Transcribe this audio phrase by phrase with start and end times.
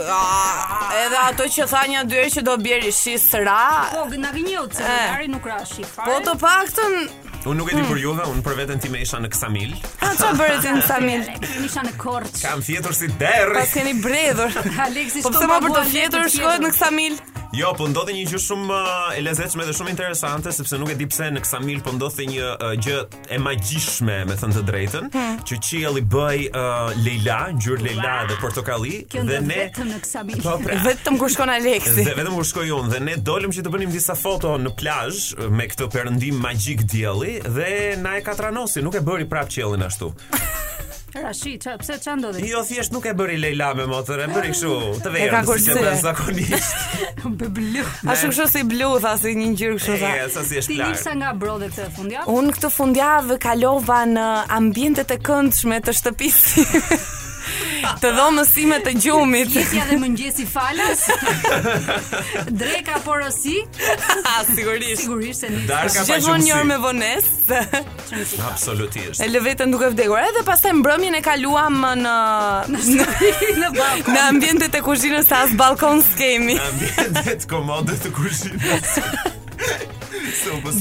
[1.01, 3.59] Edhe ato që tha një dyer që do bjerë shi sra.
[3.95, 6.07] Po, na vjen një celulari nuk ra shi fare.
[6.15, 7.01] Po të paktën
[7.41, 7.87] Unë nuk e di mm.
[7.89, 9.71] për juve, unë për veten me isha në Ksamil.
[10.05, 11.23] A ço bëre ti në Ksamil?
[11.47, 12.37] Kemi isha në Korç.
[12.45, 14.53] Kam fjetur si derë Pas keni bredhur.
[15.25, 17.17] po pse ma për të fjetur shkohet në Ksamil?
[17.51, 20.93] Jo, po ndodhi një gjë shumë eh, e lezetshme dhe shumë interesante sepse nuk e
[20.95, 22.99] di pse në Ksamil po ndodhte një uh, gjë
[23.35, 25.09] e magjishme, me thënë të drejtën,
[25.49, 29.99] që qielli bëi uh, eh, Leila, ngjyr Leila dhe portokalli Kjo dhe ne vetëm në
[30.05, 30.39] Ksamil.
[30.45, 32.07] Po, pra, vetëm kur shkon Aleksi.
[32.07, 35.41] Dhe vetëm kur shkoi unë dhe ne dolëm që të bënim disa foto në plazh
[35.51, 37.69] me këtë perëndim magjik dielli dhe
[37.99, 40.13] na e katranosi, nuk e bëri prap qiellin ashtu.
[41.19, 42.45] Rashi, ç'a pse ç'a ndodhi?
[42.47, 44.71] Jo, thjesht nuk e bëri Leila me motër, e bëri kështu,
[45.03, 45.23] të verë.
[45.25, 45.83] E ka kurse.
[45.99, 47.19] Zakonisht.
[47.57, 47.83] blu.
[47.83, 50.11] A shumë kështu si blu, tha se një ngjyrë kështu tha.
[50.21, 50.93] Jo, sa si është plar.
[50.95, 52.37] Ti nisa nga brodhe të fundjavë?
[52.39, 54.29] Un këtë fundjavë kalova në
[54.61, 56.69] ambientet e këndshme të shtëpisë.
[58.01, 61.03] Të dhomësime të gjumit Gjithja dhe mëngjesi falas
[62.61, 63.55] Dreka porosi
[64.51, 67.33] Sigurisht Sigurisht se një Darka pa gjumësi Gjëmon njërë me vones
[68.51, 72.15] Absolutisht E lëvetën duke vdekur Edhe pas taj mbrëmjën e kaluam në
[72.69, 78.13] Në në balkon Në ambjente të kushinës Asë balkon s'kemi Në ambjente të komode të
[78.17, 79.37] kushinës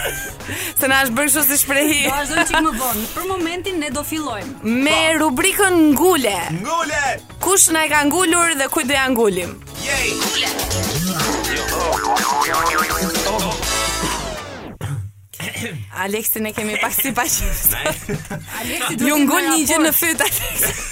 [0.80, 2.00] Se na është bërë kështu si shprehi.
[2.10, 3.06] Do vazhdojmë çik më vonë.
[3.16, 5.18] Për momentin ne do fillojmë me po.
[5.26, 6.38] rubrikën ngule.
[6.62, 7.04] Ngule.
[7.46, 9.58] Kush na e ka ngulur dhe kujt do ja ngulim?
[9.84, 10.16] Jej.
[10.32, 11.14] Ngule.
[11.58, 13.47] Jo, oh.
[16.04, 17.28] Aleksin e kemi pak si pak.
[19.08, 20.80] Ju ngul një gjë në fyt Aleksin.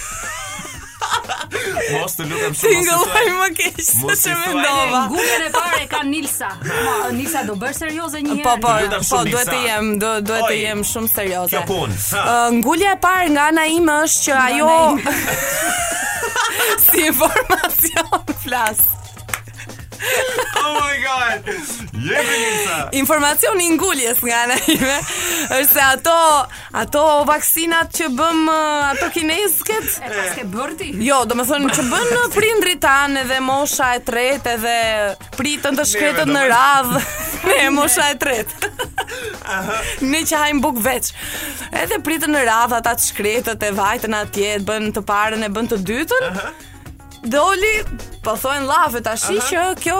[1.26, 2.70] Mos të lutem shumë.
[2.74, 3.76] Single ai më keq.
[4.02, 5.00] Mos të më ndova.
[5.12, 6.48] Gumën e parë e ka Nilsa.
[6.66, 8.58] Ma, Nilsa do bësh serioze një po, herë.
[8.62, 11.54] Po, po, po duhet të jem, do duhet të jem shumë serioze.
[11.54, 12.00] Kjo punë.
[12.58, 14.74] ngulja e parë nga ana ime është që ajo
[16.90, 18.86] si informacion flas.
[20.64, 21.40] Oh my god.
[22.06, 26.14] Jepi një Informacioni i nguljes nga ana ime është se ato
[26.76, 30.90] ato vaksinat që bëm eh, ato kinezket, e paske bërti?
[31.06, 34.76] Jo, domethënë që bën prindrit tan edhe mosha e tretë edhe
[35.38, 37.04] pritën të shkretët në radhë
[37.46, 38.68] Ne, mosha e tretë.
[39.46, 39.76] Aha.
[40.02, 41.12] Ne që hajm buk veç.
[41.78, 45.70] Edhe pritën në radhë ata të shkretët e vajtën atje, bën të parën e bën
[45.70, 46.28] të dytën.
[46.32, 46.50] Aha.
[47.26, 47.74] Doli
[48.26, 49.94] po thoin llafe tash që kjo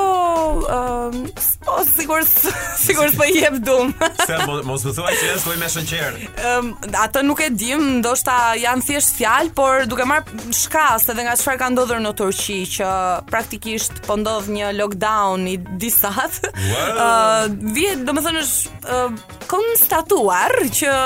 [0.67, 1.15] uh,
[1.63, 3.93] po sigur sigur po i jep dum.
[4.27, 6.17] Se mos thuaj që është lloj më sinqer.
[6.35, 6.73] Ëm um,
[7.05, 7.69] atë nuk e di,
[8.01, 10.27] ndoshta janë thjesht fjalë, por duke marr
[10.63, 12.89] shkas edhe nga çfarë ka ndodhur në Turqi që
[13.31, 16.11] praktikisht po ndodh një lockdown i disa.
[16.11, 17.01] Ëm wow.
[17.07, 20.97] uh, domethënë është uh, konstatuar që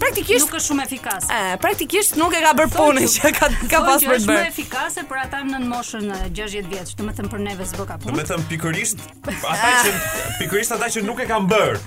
[0.00, 1.28] praktikisht nuk është shumë efikas.
[1.28, 4.22] Ë, praktikisht nuk e ka bërë punën që ka ka pasur bërë.
[4.22, 7.96] Është më efikase për ata në moshën e 60 vjeç, domethënë për neve s'bë ka
[8.00, 8.12] punë.
[8.12, 9.94] Domethënë pikërisht ata që
[10.40, 11.82] pikërisht ata që nuk e kanë bërë.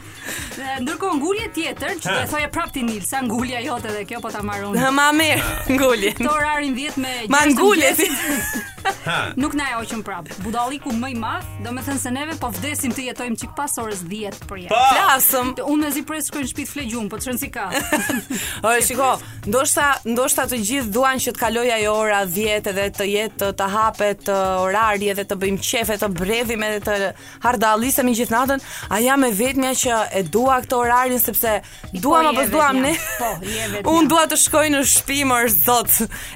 [0.83, 4.31] Ndërkohë ngulje tjetër, që do të thojë prapë ti Sa ngulja jote edhe kjo po
[4.31, 4.89] ta marr unë.
[4.97, 5.43] Ma mirë,
[5.75, 6.13] ngulje.
[6.29, 7.13] orarin 10 me.
[7.31, 7.93] Ma ngulje.
[9.37, 10.27] Nuk na e hoqëm prap.
[10.43, 14.37] Budalliku më i madh, domethënë se neve po vdesim të jetojmë çik pas orës 10
[14.47, 14.79] për jetë.
[14.93, 15.51] Flasëm.
[15.67, 17.67] Unë mezi pres shkruaj në shtëpi po të flegjum, po çon si ka.
[18.65, 19.09] O, shiko,
[19.47, 23.67] ndoshta ndoshta të gjithë duan që të kaloj ajo ora 10 edhe të jetë të
[23.75, 27.11] hapet orari edhe të bëjmë qefe, të bredhim edhe të
[27.45, 28.41] hardallisemi gjithë
[28.87, 32.93] a jam e vetmja që e dua këtë orarin sepse po, dua apo duam ne.
[33.19, 33.29] Po,
[33.95, 35.39] Un dua të shkoj në shtëpi më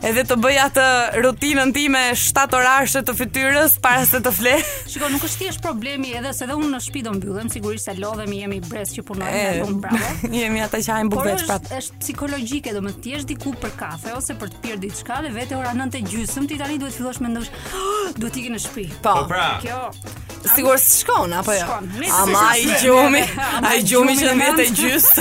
[0.10, 0.88] edhe të bëj atë
[1.24, 4.56] rutinën time 7 orarshë të fytyrës para se të fle.
[4.92, 7.96] Shikoj, nuk është thjesht problemi edhe se edhe unë në shtëpi do mbyllem, sigurisht se
[8.00, 10.14] lodhemi jemi brez që punojmë me lum bravo.
[10.42, 11.72] jemi ata që hajm bukë është, prap.
[11.82, 15.58] Është psikologjike, do të thjesht diku për kafe ose për të pirë diçka dhe vetë
[15.60, 17.52] ora 9:30 ti tani duhet fillosh mendosh,
[18.20, 18.88] duhet të ikë në shtëpi.
[19.04, 19.18] Po.
[19.24, 19.50] po, pra.
[19.64, 20.33] Kjo.
[20.50, 21.68] Sigur se shkon apo jo?
[22.14, 23.24] A maj gjumi,
[23.70, 25.10] ai gjumi që në vetë gjys.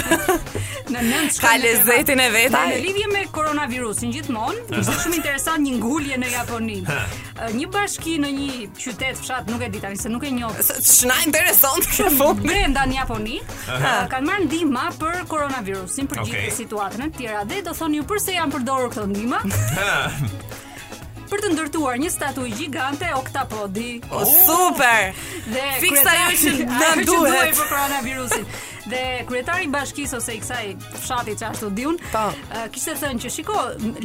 [0.92, 2.50] Në nënt ka lezetin e vetë.
[2.68, 6.80] Në lidhje me koronavirusin gjithmonë, është shumë interesant një ngulje në Japoni.
[7.56, 10.58] Një bashki në një qytet fshat, nuk e di tani se nuk e njoh.
[10.68, 12.42] Shna intereson kjo fund.
[12.44, 17.72] Brenda në Japoni kanë marrë ndihma për koronavirusin, për gjithë situatën e tjera dhe do
[17.78, 19.40] thonë ju pse janë përdorur këto ndihma.
[21.32, 23.88] për të ndërtuar një statuj gigante oktapodi.
[24.12, 25.14] Oh, super!
[25.54, 27.08] Dhe Fiksa kretar, që në duhet.
[27.08, 28.46] Ajo duhet për koronavirusin
[28.90, 30.62] dhe kryetari i bashkisë ose i kësaj
[31.04, 32.32] fshati që ashtu diun uh,
[32.74, 33.56] kishte thënë që shiko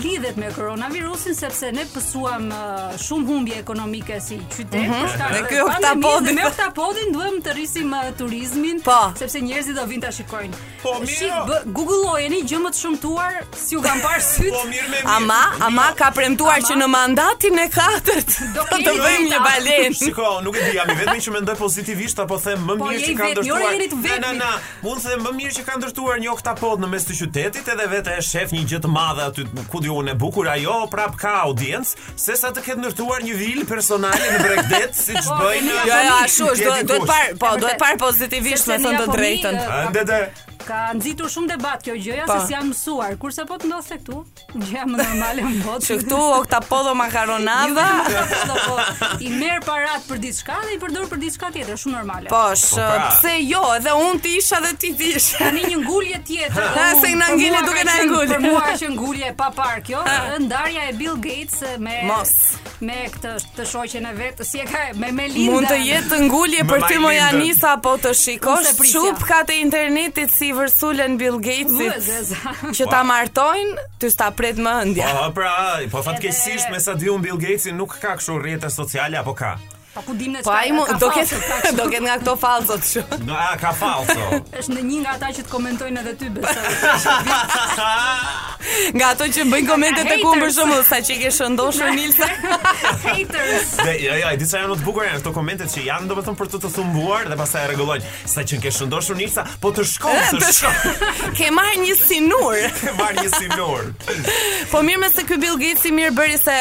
[0.01, 5.03] lidhet me koronavirusin sepse ne psuam uh, shumë humbje ekonomike si qytet mm -hmm.
[5.03, 9.11] për shkak të këtij ne oktapodin duhem të rrisim uh, turizmin pa.
[9.13, 9.19] Po.
[9.19, 10.53] sepse njerëzit do vinë ta shikojnë
[10.83, 13.33] po mirë Shik, googlojeni gjë më të shumtuar
[13.65, 15.15] si u kanë parë syt po, mirë, mirë.
[15.15, 16.67] ama ama ka premtuar ama.
[16.67, 20.89] që në mandatin e katërt do të vëjmë një balen shiko nuk e di jam
[20.93, 25.15] i vetëm që mendoj pozitivisht apo them më po, mirë se kanë dorëtuar Mund se
[25.19, 28.53] më mirë që ka ndërtuar një oktapod në mes të qytetit, edhe vetë e shef
[28.53, 32.65] një gjë të madhe aty ku diun unë bukur ajo, prap ka audiencë, sesa të
[32.67, 35.71] ketë ndërtuar një vilë personale në Bregdet, siç bëjnë.
[35.73, 40.79] Jo, jo, ashtu është, duhet par, po, duhet par pozitivisht, më thënë të drejtën ka
[40.99, 43.15] nxitur shumë debat kjo gjë, ja se jam mësuar.
[43.21, 44.17] Kurse po të ndosë këtu,
[44.65, 45.87] gjëja më normale në botë.
[45.87, 47.85] Që këtu oktapodo makaronada.
[48.11, 51.79] Jo, jo, jo, po, I merr parat për diçka dhe i përdor për diçka tjetër,
[51.81, 52.31] shumë normale.
[52.33, 53.07] Po, po pra.
[53.15, 55.29] pse jo, edhe un ti isha dhe ti dish.
[55.39, 56.67] Tanë një ngulje tjetër.
[56.77, 58.27] Ha se na ngjeni duke na ngul.
[58.33, 60.01] Për mua që ngulje pa par kjo,
[60.43, 62.33] ndarja e Bill Gates me Mos
[62.85, 66.65] me këtë të shoqen e vetë si e ka me Melinda mund të jetë ngulje
[66.69, 73.85] për ti Mojanisa të shikosh çupkat e internetit si universulen Bill Gatesit që ta martojnë
[74.01, 75.11] ty sta pret mendja.
[75.17, 75.53] Po pra,
[75.93, 79.53] po fatkeqësisht me sa diun Bill Gatesi nuk ka kështu rrjete sociale apo ka.
[79.97, 80.69] Pa ku dimë Po ai
[81.01, 81.31] do ket
[81.79, 83.03] do ket nga këto falsot kështu.
[83.23, 84.25] Do no, a ka falso.
[84.59, 86.73] Është në një nga ata që të komentojnë edhe ty besoj.
[88.99, 92.27] nga ato që bëjnë komente të ku për shembull sa që ke shëndoshur Nilsa.
[93.07, 93.73] Haters.
[93.87, 96.61] Dhe jo jo, disa janë të bukur janë këto komente që janë domethën për të
[96.67, 101.33] të thumbuar dhe pastaj rregullojnë sa që ke shëndoshur Nilsa, po të shkon të shkon.
[101.39, 102.59] ke marr një sinur.
[102.81, 103.89] ke marr një sinur.
[104.71, 106.59] po mirë me se ky Bill Gates i mirë bëri se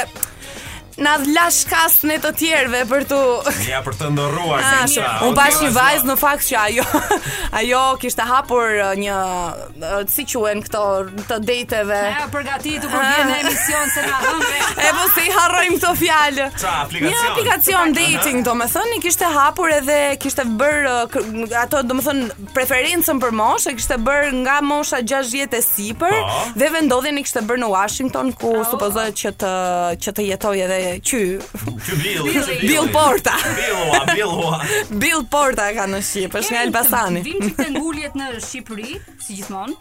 [0.96, 3.16] na dhlash kast në të tjerve për të...
[3.68, 5.08] Ja, për të ndërruar ah, një një.
[5.26, 6.84] Unë pash një vajzë në fakt që ajo,
[7.60, 9.16] ajo kishtë hapur uh, një...
[9.82, 10.82] Uh, si quen këto
[11.28, 11.98] të dejteve?
[12.08, 13.34] Ja, përgati të po përgjën ah.
[13.34, 14.52] e emision se nga hëmve.
[14.86, 16.46] E po se i harrojmë të fjallë.
[16.60, 17.16] Qa, aplikacion?
[17.16, 20.96] Një aplikacion dating, do me thënë, i kishtë hapur edhe kishtë bërë...
[20.96, 25.64] Uh, ato, do me thënë, preferencën për moshë, kishtë bërë nga mosha 6 jetë e
[25.66, 26.16] sipër.
[26.18, 26.40] Po.
[26.60, 28.66] Dhe vendodhen i kishtë bërë në Washington, ku po.
[28.70, 29.54] supozohet që të,
[30.04, 31.38] që të jetoj edhe qy.
[32.62, 33.34] Bill Porta.
[33.56, 34.54] Bill Billua.
[35.02, 37.22] Bill Porta ka në Shqip, është nga Elbasani.
[37.26, 39.76] që çifte nguljet në Shqipëri, si gjithmonë.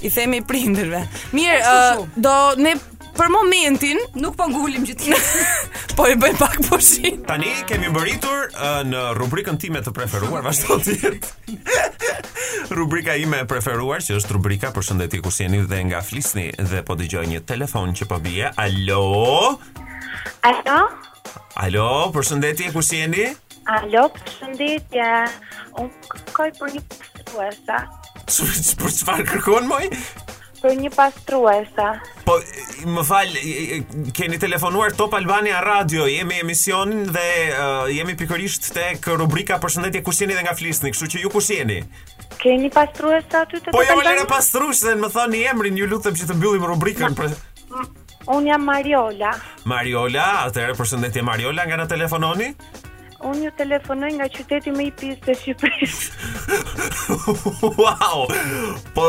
[0.07, 1.00] i themi prindërve.
[1.35, 2.76] Mirë, uh, do ne
[3.18, 5.18] për momentin nuk po ngulim gjithë.
[5.98, 7.18] po e bëj pak pushim.
[7.26, 10.98] Tani kemi mbëritur uh, në rubrikën time të preferuar vazhdon ti.
[12.68, 16.82] Rubrika ime e preferuar që është rubrika për shëndetin ku sjeni dhe nga flisni dhe
[16.84, 18.50] po dëgjoj një telefon që po bie.
[18.60, 19.56] Alo.
[20.44, 20.78] Alo.
[21.64, 22.84] Alo, për shëndetin ku
[23.78, 25.08] Alo, për shëndetje.
[25.80, 25.88] Un
[26.37, 27.26] kaj për një pushim.
[28.28, 29.84] Për që farë kërkon, moj?
[30.58, 31.84] Për një pastruese.
[32.26, 32.34] Po,
[32.96, 33.40] më falë,
[34.16, 40.22] keni telefonuar Top Albania Radio, jemi emision dhe uh, jemi pikërisht të rubrika për kush
[40.24, 41.78] jeni dhe nga flisni, kështu që ju jeni?
[42.42, 43.94] Keni pastruese aty të Top po, Albania?
[43.94, 47.14] Po, jo, lera pastruese dhe në më thonë emrin, një lutëm që të mbyllim rubrikën.
[47.14, 47.30] për
[47.68, 47.86] Un
[48.38, 49.30] Unë jam Mariola.
[49.70, 52.50] Mariola, atë ere për Mariola nga na telefononi?
[53.28, 56.18] Unë ju telefonoj nga qyteti me i piste Shqipërisë.
[57.82, 58.28] wow!
[58.94, 59.08] Po,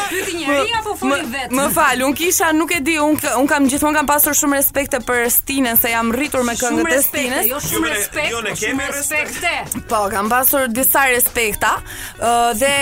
[0.08, 1.54] Pyeti ah, apo foli vetë.
[1.56, 4.96] Më fal, un kisha nuk e di, un un kam gjithmonë kam pasur shumë respekt
[5.08, 7.50] për Stinën se jam rritur me këngët e Stinës.
[7.66, 9.76] Shumë respekt, jo shumë respekt.
[9.90, 11.76] Po, kam pasur disa respekta
[12.62, 12.72] dhe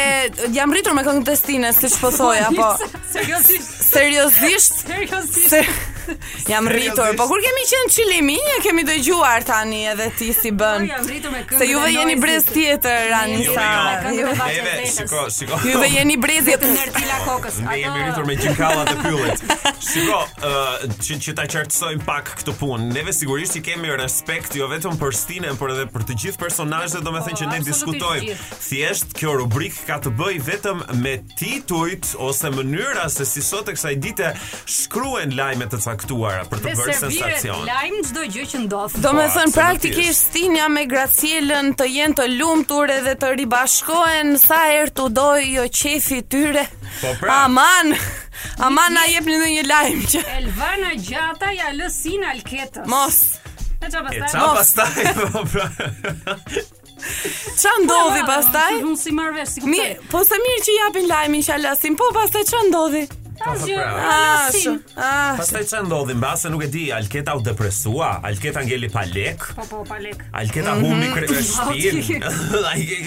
[0.55, 2.71] jam rritur me këngët e Stinës, siç po thoj po.
[3.17, 3.77] Seriozisht?
[3.91, 4.85] Seriozisht?
[4.87, 5.95] Seriozisht?
[6.51, 10.61] Jam rritur, po kur kemi qenë çilimi, ne kemi dëgjuar tani edhe ti si po,
[10.63, 10.87] bën.
[10.91, 13.67] Jam rritur me Se juve jeni brez tjetër Anisa.
[14.17, 15.61] Juve shiko, shiko.
[15.67, 17.59] Juve jeni brez tjetër Nertila Kokës.
[17.67, 19.47] Ne jemi rritur me gjinkalla të pyllit.
[19.87, 22.89] Shiko, ë që ta qartësojmë pak këtë punë.
[22.97, 27.05] Ne sigurisht i kemi respekt jo vetëm për Stinën, por edhe për të gjithë personazhet,
[27.07, 28.35] domethënë që ne diskutojmë.
[28.67, 33.77] Thjesht kjo rubrik ka të bëjë vetëm me titujt ose mënyra se si sot e
[33.77, 34.33] kësaj dite
[34.75, 37.63] shkruhen lajmet të caktuara për të bërë sensacion.
[37.63, 38.97] Dhe lajm çdo gjë që ndodh.
[39.05, 44.59] Do me thënë praktikisht stinja me gracielën të jenë të lumtur edhe të ribashkohen sa
[44.69, 46.67] herë të dojë jo qefi tyre.
[47.01, 47.39] Po pra.
[47.47, 47.95] Aman!
[48.69, 50.25] Aman na jep një një lajmë që...
[50.43, 52.87] Elvana Gjata ja lësin alketës.
[52.91, 53.21] Mos!
[53.81, 54.21] E qa pastaj?
[54.21, 56.63] E qa pastaj?
[57.57, 58.71] Po ndodhi pastaj?
[58.81, 59.13] Unë si
[59.53, 63.05] si po sa mirë që japin lajmin që lasim po pastaj qa ndodhi?
[63.37, 64.83] Pas zhjo,
[65.71, 69.03] që ndodhi mba, se nuk e di, Alketa u depresua, Alketa ngelli po,
[69.71, 72.23] po, pa lek Alketa humi kreve shtin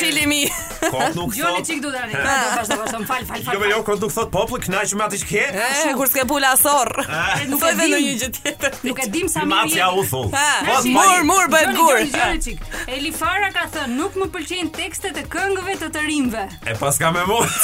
[1.13, 1.35] thot.
[1.39, 2.13] Jo, ne çik do tani.
[2.13, 2.27] Ne do
[2.61, 3.37] të fal, fal, fal.
[3.57, 5.45] Jo, jo, kot nuk thot popull, kënaq me atë që ke.
[5.49, 5.61] Eh,
[5.97, 6.91] kur s'ke pula sorr.
[7.01, 7.05] Eh.
[7.49, 8.71] Nuk e vë ndonjë gjë tjetër.
[8.87, 9.53] Nuk e dim sa mirë.
[9.55, 10.27] Matja u thon.
[10.69, 11.97] Po mor mur bëhet gur.
[12.01, 12.57] Jo, ne çik.
[12.93, 16.45] Elifara ka thënë nuk më pëlqejn tekstet e këngëve të të rimve.
[16.67, 17.47] E paska me mua.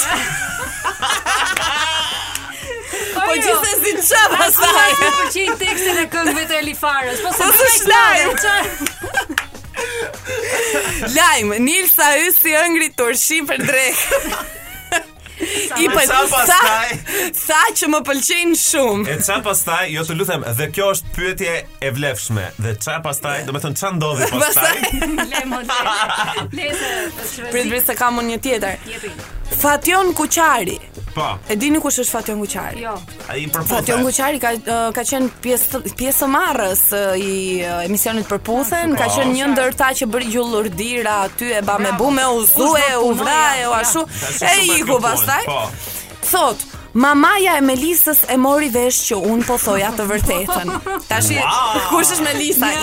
[3.14, 5.54] Po gjithë si të qa pasaj Po që jo.
[5.62, 9.42] tekstin e këngëve të Elifarës Po se të shlajmë
[11.14, 12.10] Lajmë, Nils sa
[12.40, 13.12] si ëngri të
[13.46, 14.24] për drekë
[15.78, 16.08] I pas
[16.48, 16.58] sa,
[17.38, 19.04] sa që më pëlqejnë shumë.
[19.06, 19.84] E çfarë pastaj?
[19.94, 21.54] Jo, të lutem, dhe kjo është pyetje
[21.86, 22.48] e vlefshme.
[22.58, 23.36] Dhe çfarë pastaj?
[23.46, 24.76] Do të thon çfarë ndodhi pastaj?
[25.30, 25.80] Le mo le.
[26.58, 27.50] Le të.
[27.54, 28.86] Prit, se kam unë një tjetër.
[28.96, 29.14] Jepi.
[29.50, 30.78] Fation Kuçari.
[31.14, 31.24] Po.
[31.50, 32.82] E dini kush është Fation Kuçari?
[32.84, 32.92] Jo.
[33.32, 35.04] Ai i Fation Kuçari ka ka po.
[35.08, 36.82] qen pjesë pjesë marrës
[37.18, 37.32] i
[37.88, 42.44] emisionit përputhen, ka qen një ndërta që bëri gjullurdira aty e ba me bume u
[42.46, 44.04] zue, u vraje, u ashu.
[44.52, 45.46] E iku pastaj.
[45.46, 45.70] Po.
[46.30, 50.70] Thot Mamaja e Melisës e mori vesh që un po thoja të vërtetën.
[51.10, 51.86] Tash wow.
[51.92, 52.72] kush është Melisa?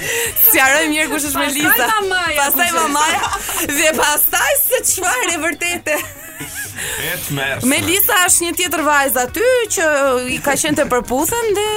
[0.00, 1.72] Sjaroj mirë kush është Melisa.
[1.74, 2.44] Pastaj mamaja.
[2.44, 3.34] Pastaj mamaja.
[3.74, 5.98] Dhe pastaj se çfarë e vërtetë.
[7.68, 9.88] Me Lisa është një tjetër vajzë aty që
[10.36, 11.68] i ka qenë të përputhen dhe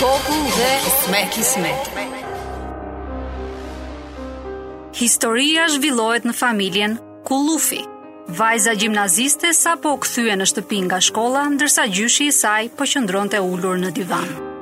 [0.00, 0.72] Poku dhe
[1.12, 1.92] me kismet.
[4.94, 7.80] Historia zhvillohet në familjen Kulufi.
[8.28, 13.32] Vajza gjimnaziste sa po këthyë në shtëpin nga shkolla, ndërsa gjyshi i saj po qëndron
[13.34, 14.52] të ullur në divanë.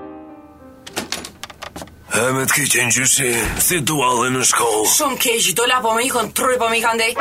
[2.12, 3.29] E me të kitë në
[3.68, 4.83] si dualën në shkollë.
[4.98, 7.14] Shumë kejgjit, do po me ikon, trurë po me ikon dhej.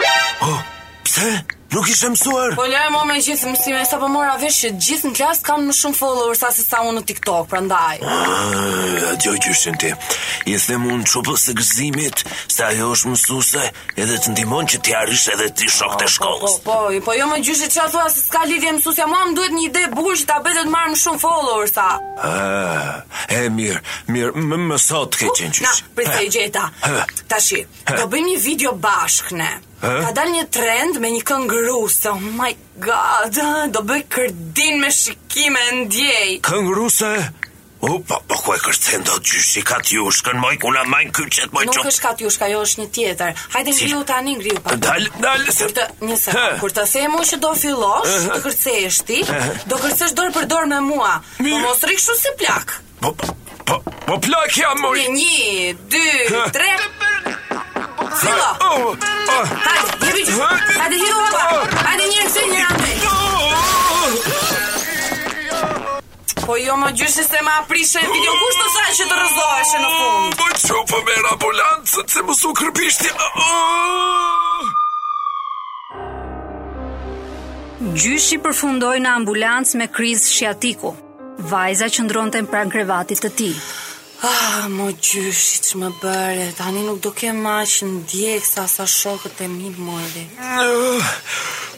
[0.50, 0.60] Oh,
[1.06, 1.32] Pse?
[1.72, 2.52] Nuk ishe mësuar?
[2.60, 5.62] Po lërë më me gjithë mësime, sa po mora vesh që gjithë në klasë kam
[5.70, 8.02] më shumë follower sa se sa unë në TikTok, pra ndaj.
[8.12, 9.40] A, ah, djoj
[9.80, 9.92] ti.
[10.52, 13.64] I them unë qupës të gëzimit, sa jo është mësuse,
[14.04, 16.58] edhe të ndimon që ti arish edhe ti shok të po, po, shkollës.
[16.68, 19.36] Po, po, po, jo më gjyshin që atua thua se s'ka lidhje mësusja, mua më
[19.40, 21.88] duhet një ide burë që ta betet marë më shumë follower sa.
[22.20, 23.80] A, ah, e, mirë,
[24.12, 27.92] mirë, më mësot ke qenë gjyshë Na, prit eh, eh, eh.
[27.96, 28.12] do
[28.44, 29.52] video bashkë ne.
[29.82, 32.10] Ka dal një trend me një këngë ruse.
[32.14, 32.52] Oh my
[32.86, 33.38] god,
[33.74, 36.38] do bëj kërdin me shikime ndjej.
[36.46, 37.10] Këngë ruse?
[37.82, 41.48] U, po, po, ku e kërcen do të gjyshi ka t'jushkën, moj, kuna majnë kërë
[41.50, 43.32] moj, qo Nuk është ka t'jushka, jo është një tjetër.
[43.56, 43.88] Hajde si?
[43.90, 44.78] ngriu tani, ngriu pa.
[44.86, 45.66] Dalë, dalë, se...
[45.66, 48.30] Kur të, një se, kur të themu që do fillosh, uh -huh.
[48.36, 49.66] të kërcesh ti, uh -huh.
[49.66, 51.16] do kërcesh dorë për dorë me mua.
[51.40, 51.52] Mi...
[51.58, 52.78] Po mos rikë si plak.
[53.02, 53.34] Po, po,
[53.66, 55.00] po, po plak jam, moj.
[55.02, 56.06] Një, një, dy,
[56.54, 56.70] tre...
[58.20, 58.50] Cilo!
[58.70, 58.80] Oh,
[59.36, 59.46] oh.
[59.66, 60.34] Hajde, jepi që!
[60.82, 61.42] Hajde, hilo hapa!
[61.88, 62.76] Hajde, njërë kësë njërë
[66.44, 68.40] Po jo më gjyshe se ma aprishe video oh.
[68.44, 70.30] kush të saj që të rëzoheshe në fund?
[70.38, 73.10] Po që po me rambulantë, se më su kërpishti...
[78.02, 80.90] Gjyshi përfundoj në ambulancë me kriz shiatiku.
[81.52, 83.50] Vajza që ndronë të pranë krevatit të ti.
[84.22, 88.68] Ah, mo gjyshi që më bërë, tani nuk do ke ma që në djekë sa
[88.70, 90.26] sa shokët e mi edhe.
[90.38, 91.16] Ah,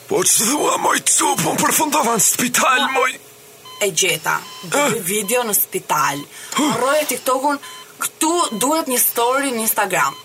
[0.10, 3.12] po që dhua moj cupë, më përfundova në spital, ah, moj.
[3.80, 4.36] E gjeta,
[4.76, 6.20] do uh, video në spital.
[6.60, 7.62] Uh, Roje TikTokun,
[8.04, 10.20] këtu duhet një story në Instagram.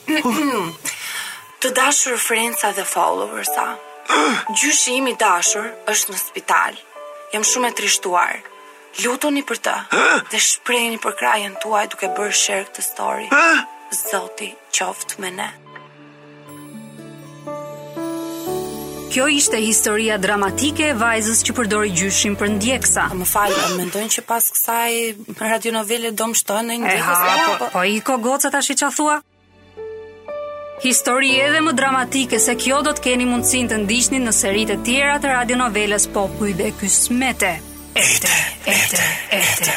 [1.63, 3.69] të dashur frenca dhe followersa.
[4.15, 6.83] Uh, gjyshi imi dashur është në spital.
[7.33, 8.43] Jam shumë e trishtuarë.
[9.07, 9.73] Lutoni për të.
[10.33, 13.29] Dhe shprehni për krajën tuaj duke bërë share këtë story.
[13.95, 15.47] Zoti qoftë me ne.
[19.09, 23.07] Kjo ishte historia dramatike e vajzës që përdori gjyshin për ndjekësa.
[23.21, 24.99] Më falë, më ndojnë që pas kësaj
[25.39, 27.15] radionovele do më shtojnë në ndjekës.
[27.15, 29.17] E ha, po, po i ko gocët ashtë që a thua?
[30.85, 34.81] Histori edhe më dramatike se kjo do të keni mundësin të ndishtin në serit e
[34.87, 36.77] tjera të radionovelës Popuj i Kysmete.
[36.85, 37.57] Kysmete.
[37.95, 38.29] Ete,
[38.67, 39.73] ete, ete.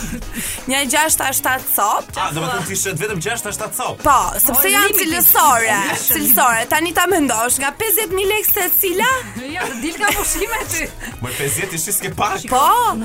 [0.72, 2.16] Një 6-7 copë.
[2.18, 4.06] Ah, domethënë ti shet vetëm 6-7 copë.
[4.06, 6.66] Po, sepse janë cilësore, cilësore.
[6.74, 9.12] Tani ta mendosh, nga 50000 lekë se cila?
[9.44, 10.88] Jo, të dil ka pushime ti.
[11.22, 12.32] Më pezjet i shis ke pa.
[12.52, 12.64] Po,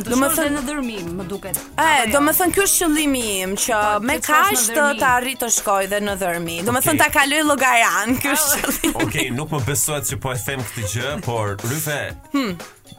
[0.08, 1.60] domethënë në dërmim, më duket.
[1.76, 2.56] Ë, domethënë jo?
[2.56, 6.16] ky është qëllimi im që po, me kaq të të arrit të shkoj dhe në
[6.20, 6.64] dërmim.
[6.68, 8.94] Domethënë ta kaloj llogaran, ky është qëllimi.
[9.04, 12.00] Okej, nuk më besohet se po e them këtë gjë, por ryfe.
[12.36, 12.52] Hm.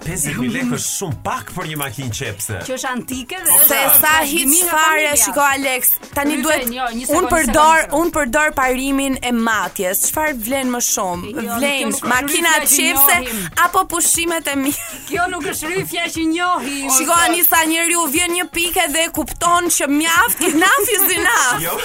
[0.03, 2.57] 50.000 lekë është shumë pak për një makinë qepse.
[2.67, 7.85] Që është antike dhe është se sa hiç fare, shiko Alex, tani duhet un përdor
[8.01, 10.03] un përdor parimin e matjes.
[10.09, 11.33] Çfarë vlen më shumë?
[11.57, 13.19] Vlen makina qepse
[13.67, 14.89] apo pushimet e mia?
[15.09, 16.89] Kjo nuk është rrëfja që njohim.
[16.97, 21.63] Shiko Anisa, njeriu vjen një pikë dhe kupton që mjaft, enough is enough.
[21.63, 21.77] Jo.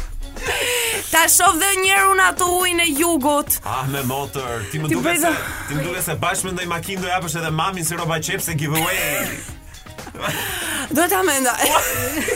[1.13, 3.59] Ta shoh dhe njëherë un ato ujin e jugut.
[3.65, 4.65] Ah, me motor.
[4.71, 5.33] Ti më duke se
[5.69, 8.55] ti më duket se bashkë me ndaj makinë do japësh edhe mamin si roba Se
[8.55, 9.37] giveaway.
[10.97, 11.65] Do ta mendoj.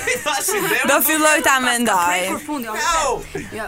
[0.90, 2.22] Do filloj ta mendoj.
[3.56, 3.66] Jo,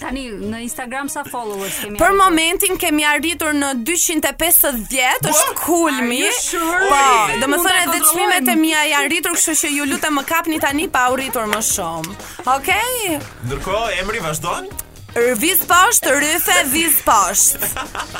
[0.00, 1.98] tani në Instagram sa followers kemi.
[2.00, 6.22] Për momentin kemi arritur në 250, është kulmi.
[6.30, 6.98] Po,
[7.36, 10.60] do të thonë edhe çmimet e mia janë arritur, kështu që ju lutem më kapni
[10.64, 12.18] tani pa u rritur më shumë.
[12.56, 13.16] Okej?
[13.44, 14.72] Ndërkohë emri vazhdon?
[15.16, 17.54] Rviz posht, rrëfe, viz posht.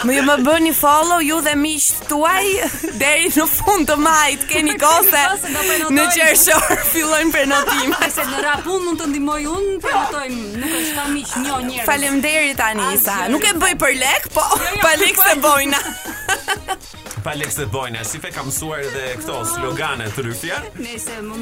[0.08, 2.46] Më ju më bë një follow, ju dhe mish tuaj,
[3.00, 5.24] deri në fund të majt, keni kose,
[5.92, 7.92] në qërëshor, fillojnë prenotime.
[8.00, 11.86] Këse në rapun mund të ndimoj unë, prenotojmë, nuk është ka mish një njërës.
[11.90, 15.36] Falem deri tani Anisa, nuk e bëj për lek, po, jo, jo, për lek se
[15.44, 15.82] bojna
[17.28, 20.60] pa leks të bojna, si fe kam suar dhe këto slogane të rrythja.
[20.80, 20.94] më,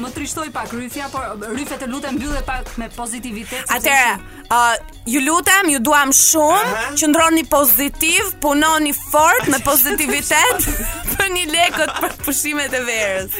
[0.03, 3.69] më trishtoj pak rrythja, por rrythja të lutem bjude pak me pozitivitet.
[3.71, 4.17] Atere,
[4.51, 4.73] uh,
[5.07, 7.11] ju lutem, ju duam shumë, që
[7.51, 10.67] pozitiv, punoni fort me pozitivitet
[11.15, 13.39] për një lekët për pushimet e verës.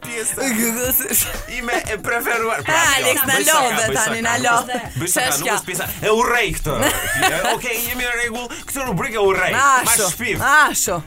[0.06, 1.26] pjesë Google Search.
[1.58, 2.64] Ime e preferuar.
[2.64, 4.80] Pra, Alex na lodhë tani na lodhë.
[5.02, 5.90] Bëj sa nuk është pjesa.
[6.08, 6.78] E urrej këtë.
[7.54, 8.48] Okej, jemi në rregull.
[8.64, 9.52] Këtë rubrikë urrej.
[9.54, 10.40] Ma shpim.
[10.54, 11.02] Asho.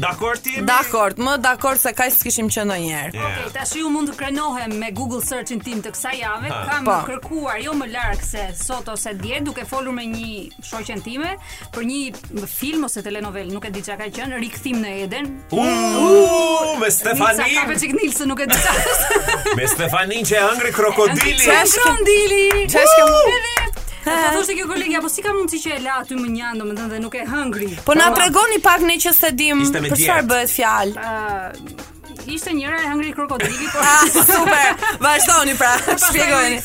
[0.00, 0.54] Dakor ti?
[0.64, 3.12] Dakor, më dakor se kaq s'kishim qenë ndonjëherë.
[3.12, 3.24] Yeah.
[3.24, 6.48] Okej, ta tashi u mund të krenohem me Google search-in tim të kësaj jave.
[6.52, 6.60] Ha.
[6.68, 6.94] Kam pa.
[7.02, 7.12] Po.
[7.12, 11.34] kërkuar jo më larg se sot ose dje, duke folur me një shoqen time
[11.74, 15.28] për një film ose telenovel, nuk e di çka ka qënë, Rikthim në Eden.
[15.52, 17.44] Uuuu, me Stefanin.
[17.44, 18.58] Sa ka çik Nilsen, nuk e di.
[19.60, 21.36] me Stefanin që e angri krokodili.
[21.42, 22.66] Çfarë ndili?
[22.72, 23.06] Çfarë?
[23.12, 23.70] Uh!
[24.04, 26.90] Po thoshte kjo kolegja, po si ka mundsi që e la aty më njan, domethënë
[26.96, 27.68] dhe nuk e hëngri.
[27.86, 28.18] Po na po.
[28.18, 31.04] tregoni pak ne që se dim për çfarë bëhet fjalë.
[31.06, 31.91] Ah,
[32.26, 34.68] ishte njëra e hëngri krokodili, por ah, super.
[35.00, 36.56] Vazhdoni pra, shpjegoni.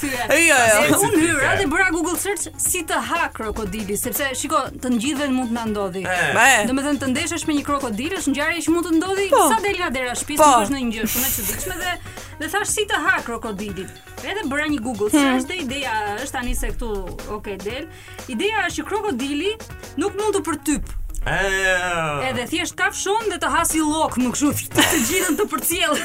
[0.47, 0.75] Jo, jo.
[0.89, 0.99] jo.
[1.07, 5.49] Unë hyra dhe bëra Google search si të ha krokodili, sepse shiko, të ngjitve mund
[5.51, 6.03] të na ndodhi.
[6.05, 6.23] Eh.
[6.43, 6.59] Eh.
[6.69, 9.43] Domethënë të ndeshësh me një krokodil është ngjarje që mund të ndodhi po.
[9.51, 11.95] sa del nga dera shtëpisë, po, është në një gjë shumë e çuditshme dhe
[12.37, 14.01] dhe thash si të ha krokodilit.
[14.21, 15.17] Edhe bëra një Google hmm.
[15.19, 16.91] search dhe ideja është tani se këtu,
[17.33, 17.89] okay, del.
[18.29, 19.55] Ideja është që krokodili
[19.97, 20.95] nuk mund të përtyp.
[22.27, 25.97] Edhe thjesht kaf shumë dhe të hasi lok më kështu të, gjithën të përcjell.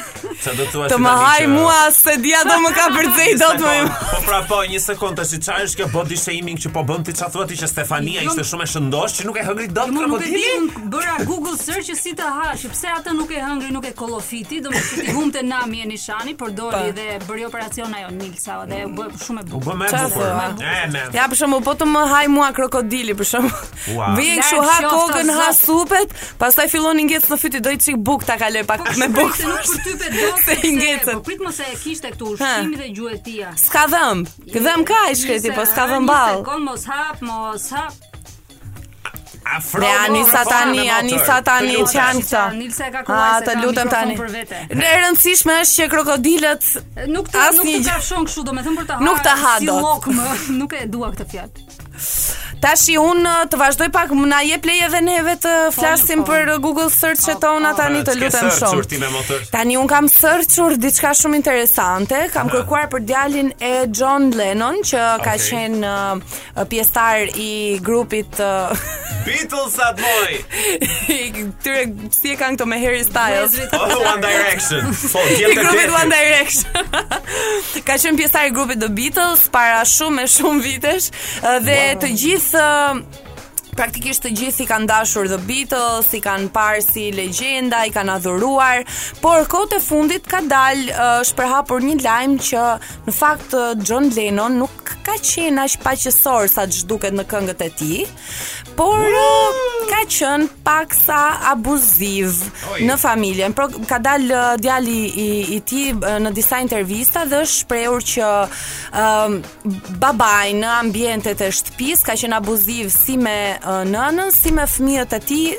[0.42, 0.92] Sa do thua ti?
[0.94, 3.74] të më haj mua se dia do më ka përcej dot më.
[4.10, 7.14] Po pra po, një sekondë tash çfarë është kjo body shaming që po bën ti
[7.18, 8.32] çfarë thua ti që Stefania jo.
[8.32, 10.42] ishte shumë e shëndosh që nuk e hëngri dot pra, krokodili?
[10.42, 13.30] Po unë nuk e di, bëra Google search që si të hash, pse atë nuk
[13.36, 17.46] e hëngri, nuk e kollofiti, domethënë ti humte nami e nishani, por dori dhe bëri
[17.50, 19.62] operacion ajo Nilsa dhe u bë shumë e bukur.
[19.62, 21.14] U bë më bukur.
[21.16, 23.72] Ja për shembull, po të më haj mua krokodili për shembull.
[24.18, 24.78] Vjen kshu ha
[25.12, 28.62] supën ha supet, pastaj fillon i ngjec në fyty do i çik buk ta kaloj
[28.68, 29.36] pak po, me buk.
[29.36, 30.30] Po për ty pe do.
[30.44, 31.08] Se i ngjec.
[31.12, 33.50] Po prit mos e kishte këtu ushqimi dhe gjuhet tia.
[33.58, 34.24] Ska dhëm.
[34.54, 36.40] Dhëm ka i shkreti, po ska dhëm ball.
[36.42, 37.88] Sekon mos hap, mos ha.
[39.52, 42.42] Afro, ani satani, ani satani, çan këta.
[42.54, 43.16] Nilsa ka kuajse.
[43.16, 44.14] Ah, ha, të lutem tani.
[44.78, 46.68] Ne rëndësishme është që krokodilët
[47.10, 49.00] nuk të nuk të kafshon kështu, domethënë për ta.
[49.02, 49.08] ha.
[49.08, 50.06] Nuk të ha dot.
[50.62, 51.66] Nuk e dua këtë fjalë.
[52.62, 56.20] Tashi un uh, të vazhdoj pak më na jep leje edhe neve të po, flasim
[56.22, 59.50] po, për uh, Google search po, et tona po, tani të lutem shumë.
[59.50, 62.60] Tani un kam searchur diçka shumë interesante, kam Aha.
[62.60, 67.48] kërkuar për djalin e John Lennon që ka qenë uh, uh, pjesëtar i
[67.82, 68.70] grupit uh,
[69.26, 70.38] Beatles at boy.
[71.66, 73.58] Tyre si e kanë këto me Harry Styles.
[73.74, 74.94] oh, One Direction.
[75.10, 77.82] Po, i grupit One Direction.
[77.82, 81.10] ka qenë pjesëtar i grupit The Beatles para shumë e shumë vitesh
[81.66, 82.00] dhe wow.
[82.04, 82.48] të gjithë
[83.72, 88.18] praktikisht të gjithë i kanë dashur The Beatles, i kanë parë si legjenda, i kanë
[88.18, 88.82] adhuruar,
[89.22, 92.64] por kohët e fundit ka dalë uh, shpërhapur një lajm që
[93.08, 93.56] në fakt
[93.88, 98.02] John Lennon nuk ka qenë aq paqësor sa ç'duket në këngët e tij.
[98.72, 99.04] Por
[99.90, 101.20] ka qen paksa
[101.52, 102.38] abuziv
[102.84, 103.54] në familjen.
[103.56, 108.06] Por ka dalë uh, djali i i tij uh, në disa intervista dhe është shprehur
[108.12, 108.30] që
[109.02, 109.36] um,
[110.02, 115.18] babai në ambientet e shtëpisë ka qen abuziv si me uh, nënën, si me fëmijët
[115.18, 115.52] e tij,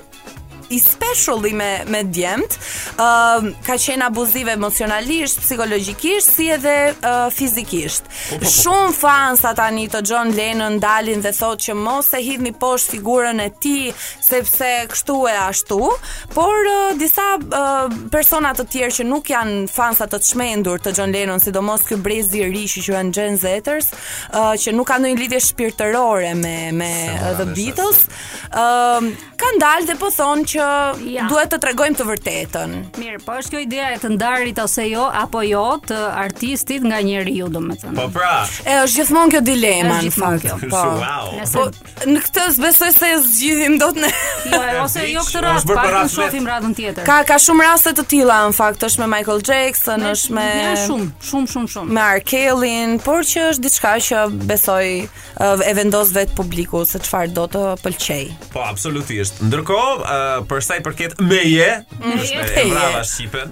[0.70, 7.28] i specially me me djemt, ë uh, ka qenë abuzive emocionalisht, psikologjikisht si edhe uh,
[7.34, 8.06] fizikisht.
[8.08, 12.22] Po, po, po, Shumë fans tani të John Lennon dalin dhe thotë që mos e
[12.26, 13.92] hidhni poshtë figurën e tij
[14.24, 15.80] sepse kështu e ashtu,
[16.36, 21.14] por uh, disa uh, persona të tjerë që nuk janë fansa të çmendur të John
[21.16, 23.92] Lennon, sidomos ky brez i ri që quhen Gen Zers,
[24.34, 28.06] uh, që nuk kanë ndonjë lidhje shpirtërore me me uh, The Beatles,
[28.50, 30.66] ë skandal dhe po thonë që
[31.12, 31.26] ja.
[31.28, 32.74] duhet të tregojmë të vërtetën.
[33.00, 37.02] Mirë, po është kjo ideja e të ndarit ose jo apo jo të artistit nga
[37.04, 37.94] njeriu, domethënë.
[38.00, 38.46] Po pra.
[38.64, 40.48] E është gjithmonë kjo dilema në fakt.
[40.48, 40.70] Po.
[40.72, 40.84] po.
[41.02, 41.34] Wow.
[41.52, 44.14] Po në këtë besoj se zgjidhim dot ne.
[44.44, 47.06] Jo, ose jo këtë rast, pa të shohim radhën tjetër.
[47.08, 50.74] Ka ka shumë raste të tilla në fakt, është me Michael Jackson, është me Ja
[50.84, 51.96] shumë, shumë shumë shumë.
[51.96, 53.00] Me R.
[53.06, 54.86] por që është diçka që besoj
[55.70, 58.24] e vendos vet publiku se çfarë do të pëlqej.
[58.52, 59.40] Po, absolutisht.
[59.44, 61.68] Ndërkohë, për sa i përket meje,
[62.00, 63.52] është e brava shipën.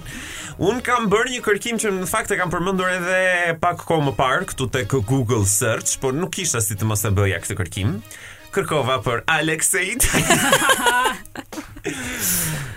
[0.61, 4.11] Un kam bërë një kërkim që në fakt e kam përmendur edhe pak kohë më
[4.19, 7.95] parë këtu tek Google Search, por nuk kisha si të mos e bëja këtë kërkim
[8.53, 10.05] kërkova për Alexeit.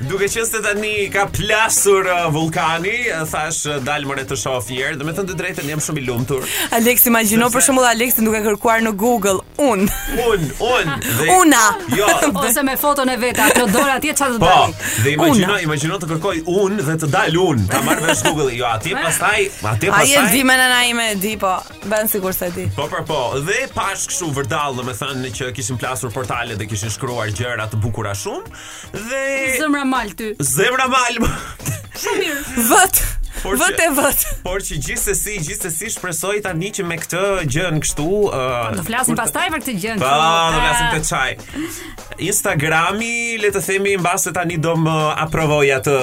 [0.09, 5.05] Duke qenë se tani ka plasur uh, vulkani, uh, thash uh, të shoh fier, do
[5.09, 6.43] të thënë të drejtën jam shumë i lumtur.
[6.77, 9.81] Alex imagjino për shembull Alexi duke kërkuar në Google un.
[10.29, 10.95] Un, un.
[11.05, 11.65] Dhe, una.
[11.97, 12.07] Jo,
[12.45, 14.55] ose me foton e vet atë dorë atje çfarë do të bëj?
[14.55, 14.59] Po,
[15.05, 18.49] dhe imagjino, imagjino të kërkoj un dhe të dal un, ta marr vesh Google.
[18.57, 19.41] Jo, atje pastaj,
[19.75, 20.05] atje pastaj.
[20.05, 21.53] Ai e di më nëna ime di, po,
[21.91, 22.65] bën sikur se di.
[22.77, 23.21] Po, po, po.
[23.49, 27.65] Dhe pash kështu vërdall, do të thënë që kishin plasur portale dhe kishin shkruar gjëra
[27.73, 28.61] të bukura shumë
[29.07, 29.23] dhe
[29.63, 33.03] zemra mal ty zemra mal shumë mirë vot
[33.43, 34.17] Por vot e vot.
[34.45, 38.35] Por që gjithsesi, gjithsesi shpresoj tani që me këtë gjën në kështu, uh,
[38.73, 39.95] do të flasim pastaj për këtë gjë.
[40.01, 41.37] Po, do të flasim për çaj.
[42.31, 44.95] Instagrami, le të themi mbase tani do më
[45.27, 45.97] aprovoj atë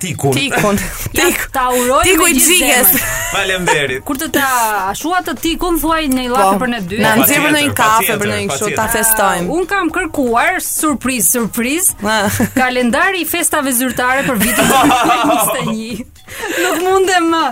[0.00, 0.36] tikun.
[0.38, 0.80] Tikun.
[1.10, 1.44] Tik.
[1.52, 3.08] Ta uroj me gjithë zemrën.
[3.34, 4.04] Faleminderit.
[4.08, 4.52] Kur të ta
[4.92, 7.02] ashua të tikun, thuaj në një lëkë po, për ne dy.
[7.04, 9.50] Na nxjerr në një kafe për në një kështu ta festojmë.
[9.58, 11.98] Un kam kërkuar surprizë, surprizë.
[12.00, 12.40] Ah.
[12.56, 16.06] Kalendari i festave zyrtare për vitin 2021.
[16.62, 17.42] Nuk mundem më.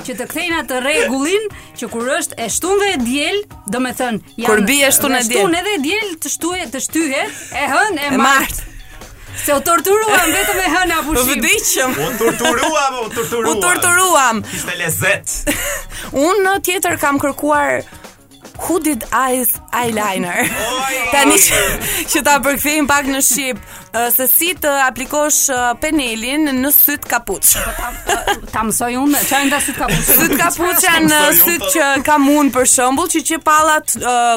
[0.09, 1.47] që të kthejnë atë rregullin
[1.79, 5.57] që kur është e shtunë dhe e diel, domethënë janë Kur bie shtunë e diel.
[5.61, 8.67] edhe e diel të shtuhet, të shtyhet, e hën e, martë.
[9.41, 11.95] Se u torturuam vetëm e hëna pushim.
[11.95, 13.51] Po U torturuam, u torturuam.
[13.55, 14.43] U torturuam.
[14.59, 15.55] Ishte lezet.
[16.27, 17.79] Unë tjetër kam kërkuar
[18.61, 20.45] Who did eyes eyeliner?
[21.15, 21.49] Tani nish
[22.13, 23.61] që ta përkthejmë pak në shqip,
[24.15, 25.49] se si të aplikosh
[25.83, 27.55] penelin në syt kapuç.
[27.57, 30.11] Po, po, ta mësoj unë, çfarë ndas syt kapuç?
[30.21, 31.71] Syt kapuç janë syt po.
[31.75, 33.95] që kam un për shembull, që çepallat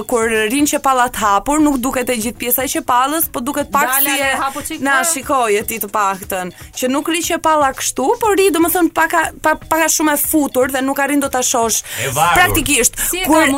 [0.09, 4.13] kur që çepallat hapur, nuk duket e gjithë pjesa e çepallës, por duket pak si
[4.13, 8.89] e na shikoj e ti të paktën, që nuk rri çepalla kështu, por rri domethën
[8.95, 11.83] pak pak shumë e futur dhe nuk arrin dot ta shosh.
[12.13, 13.49] Praktikisht, kur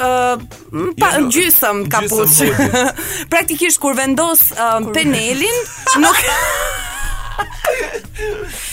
[0.00, 2.40] Mm, pa gjysëm kapuç.
[3.32, 4.92] Praktikisht kur vendos uh, kur...
[4.96, 5.60] penelin,
[5.98, 6.22] nuk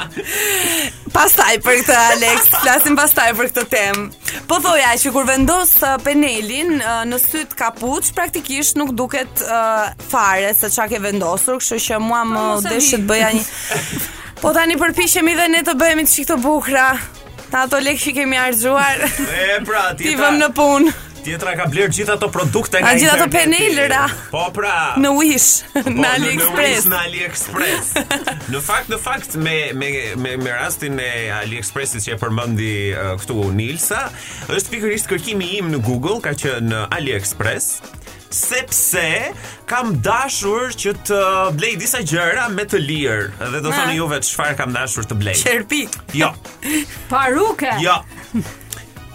[1.16, 4.04] pastaj për këtë Alex, flasim pastaj për këtë temë.
[4.50, 9.88] Po thoja që kur vendos uh, panelin uh, në syt kapuç, praktikisht nuk duket uh,
[10.10, 13.46] fare se çka ke vendosur, kështu që mua më po, desh të bëja një
[14.38, 16.90] Po tani përpishemi dhe ne të bëhemi të shikë të bukra
[17.48, 20.94] Ta ato lekë që kemi arzuar E pra, ti Ti vëm në punë
[21.28, 22.98] tjetra ka bler gjithë ato produkte nga internet.
[22.98, 24.02] Ai gjithë ato penelra.
[24.32, 24.76] Po pra.
[25.00, 26.56] Në Wish, po, në AliExpress.
[26.56, 27.92] Në Wish, në AliExpress.
[28.54, 31.10] në fakt, në fakt me me me, me rastin e
[31.42, 34.06] AliExpressit që e përmendi uh, këtu Nilsa,
[34.52, 37.96] është pikërisht kërkimi im në Google ka që në AliExpress
[38.28, 39.06] sepse
[39.70, 41.20] kam dashur që të
[41.56, 45.16] blej disa gjëra me të lirë dhe do thoni ju vetë çfarë kam dashur të
[45.20, 45.36] blej.
[45.44, 45.82] Çerpi.
[46.16, 46.34] Jo.
[47.10, 47.72] Paruke.
[47.84, 48.00] Jo.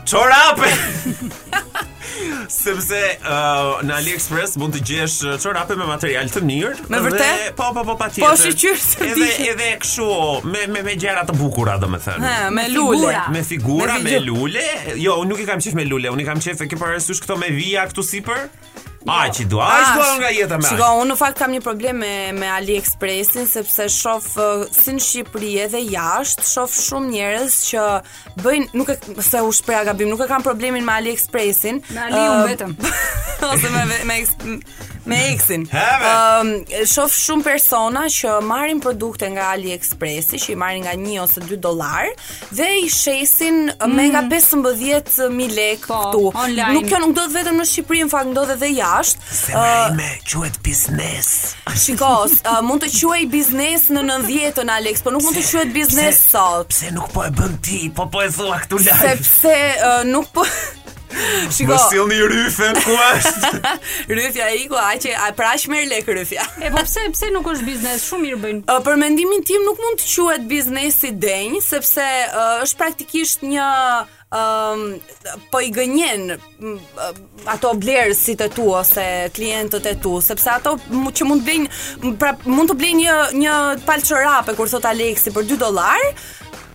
[0.05, 0.69] Çorape.
[2.49, 6.85] Sepse uh, në AliExpress mund të gjesh uh, çorape me material të mirë.
[6.91, 7.23] Me vërtet?
[7.23, 8.25] Dhe, po, po, po, patjetër.
[8.27, 9.43] Po sigurt të Edhe tijet.
[9.53, 10.07] edhe kështu
[10.51, 12.19] me me me gjëra të bukura domethënë.
[12.23, 14.67] Me, me, me lule, me figura, me, me lule.
[14.99, 17.23] Jo, unë nuk i kam qef me lule, unë i kam qef e ke parasysh
[17.23, 18.47] këto me via këtu sipër?
[19.07, 19.33] A jo.
[19.35, 21.97] që dua, a që dua nga jeta me Shiko, unë në fakt kam një problem
[21.99, 24.29] me, me AliExpressin Sepse shof
[24.71, 27.83] si në Shqipëri edhe jashtë Shof shumë njerës që
[28.43, 32.23] bëjnë Nuk e se u shpreja gabim Nuk e kam problemin me AliExpressin Me Ali
[32.23, 32.75] uh, vetëm
[33.51, 34.57] Ose me, me, me
[35.05, 35.65] me eksin.
[35.67, 36.51] Ëm um,
[36.87, 41.59] shoh shumë persona që marrin produkte nga AliExpressi, që i marrin nga 1 ose 2
[41.63, 42.07] dollar
[42.55, 43.93] dhe i shesin mm.
[43.93, 46.23] me nga 15000 lekë po, këtu.
[46.43, 46.75] Online.
[46.77, 49.31] Nuk kjo nuk ndodh vetëm në Shqipëri, në fakt ndodh edhe jashtë.
[49.53, 51.31] Ëm ehm, uh, quhet biznes.
[51.85, 55.45] Shikos, uh, ehm, mund të quhej biznes në 90-të në Alex, por nuk mund të
[55.49, 56.71] quhet biznes sot.
[56.73, 59.01] Pse nuk po e bën ti, po po e thua këtu live.
[59.03, 60.47] Sepse uh, nuk po
[61.55, 61.73] Shiko.
[61.73, 63.51] Mos sillni ryfen ku është.
[64.17, 66.45] Ryfja i ku aqë a prash merr lek ryfja.
[66.63, 68.79] E po pse pse nuk është biznes, shumë mirë bëjnë.
[68.87, 73.69] Për mendimin tim nuk mund të quhet biznes i denj, sepse uh, është praktikisht një
[74.33, 74.79] Um,
[75.53, 76.23] po i gënjen
[76.57, 76.79] um,
[77.53, 82.17] ato blerës si të tu ose klientët e tu sepse ato që mund të blenj
[82.17, 86.09] pra, mund të blenj një, një palë qërape kur sot Aleksi për 2 dolarë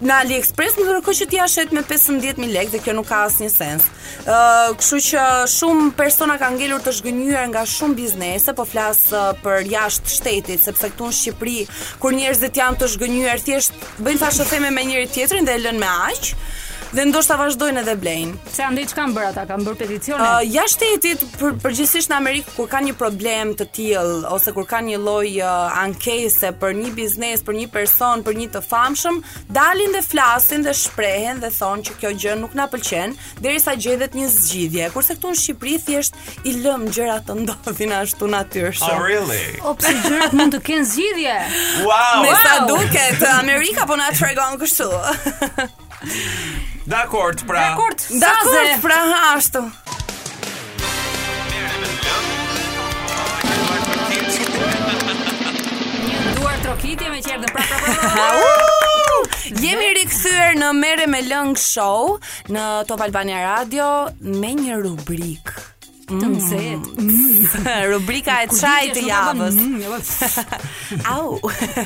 [0.06, 3.50] në AliExpress më duhet që t'ia shet me 15000 lekë dhe kjo nuk ka asnjë
[3.50, 3.86] sens.
[4.22, 9.06] Ë, uh, kështu që shumë persona kanë ngelur të zhgënjur nga shumë biznese, po flas
[9.12, 11.58] uh, për jashtë shtetit, sepse këtu në Shqipëri
[12.02, 15.82] kur njerëzit janë të zhgënjur thjesht bëjnë fashë theme me njëri tjetrin dhe e lënë
[15.82, 16.30] me aq.
[16.30, 16.47] Ë, uh,
[16.92, 18.34] dhe ndoshta vazhdojnë edhe blejnë.
[18.52, 19.42] Se andaj çka kanë bër ata?
[19.48, 20.24] Kan bër peticione?
[20.24, 24.54] Ah, ja uh, shtetit për, përgjithsisht në Amerikë kur kanë një problem të tillë ose
[24.56, 28.62] kur kanë një lloj uh, ankese për një biznes, për një person, për një të
[28.70, 29.20] famshëm,
[29.54, 33.14] dalin dhe flasin dhe shprehen dhe thonë që kjo gjë nuk na pëlqen
[33.44, 34.88] derisa gjendet një zgjidhje.
[34.94, 36.16] Kurse këtu në Shqipëri thjesht
[36.48, 38.96] i lëm gjërat të ndodhin ashtu natyrshëm.
[38.96, 39.42] Oh really?
[39.68, 41.36] O pse gjërat mund të kenë zgjidhje?
[41.84, 42.24] Wow.
[42.24, 44.90] Me sa duket Amerika po na tregon kështu.
[46.88, 47.76] Dakord, pra.
[47.76, 48.00] Dakord.
[48.20, 48.98] Dakord, pra
[49.36, 49.60] ashtu.
[56.62, 59.52] trokitje me qerdën prapë prapë.
[59.62, 62.16] Jemi rikthyer në Merre me Lëng Show
[62.52, 63.86] në Top Albania Radio
[64.20, 65.64] me një rubrikë
[66.08, 66.82] të mm.
[67.04, 67.48] Mm.
[67.92, 69.56] Rubrika e qaj të javës.
[69.56, 69.96] Mm,
[71.12, 71.36] Au.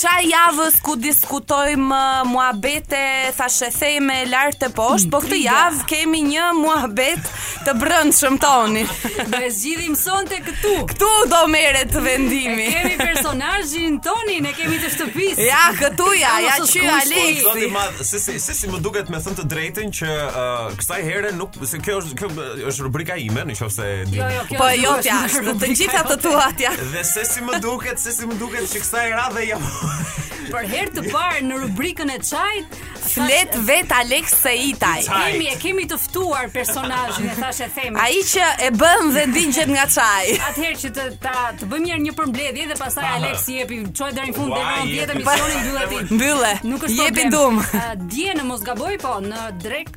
[0.00, 2.00] Çaj javës ku diskutojmë
[2.32, 3.02] muhabete,
[3.36, 3.70] thashë
[4.04, 7.26] me lart të poshtë, po këtë javë kemi një muhabet
[7.66, 8.84] të brëndshëm toni.
[9.32, 10.74] Do e zgjidhim sonte këtu.
[10.92, 12.68] Këtu do merret vendimi.
[12.76, 15.46] Kemi personazhin toni, ne kemi të shtëpisë.
[15.48, 17.46] Ja, këtu ja, ja qy Alexi.
[17.46, 18.04] Po.
[18.04, 21.54] si si si si më duket me thënë të drejtën që uh, kësaj herë nuk
[21.62, 24.16] kjo është kjo është rubrika ime, në nëse jo, di.
[24.20, 26.74] Jo, jo, kjo po jo ti as, të gjitha të tua atja.
[26.92, 29.66] Dhe se si më duket, se si më duket që kësaj radhe jam.
[29.72, 30.50] Jo.
[30.52, 35.04] Për herë të parë në rubrikën e çajit flet vet Alex Seitaj.
[35.08, 38.00] Kemi e kemi të ftuar personazhin, e thashë themi.
[38.02, 40.34] Ai që e bën dhe dingjet nga çaji.
[40.50, 44.10] Atëherë që të ta të bëjmë një, një përmbledhje dhe pastaj Alex i jepi çoj
[44.16, 46.16] deri në fund deri në tjetër misionin mbyllet.
[46.18, 46.52] Mbyllë.
[46.72, 47.62] Nuk është problem.
[47.62, 49.96] Jepi dje në mos gaboj po në drek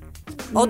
[0.56, 0.64] O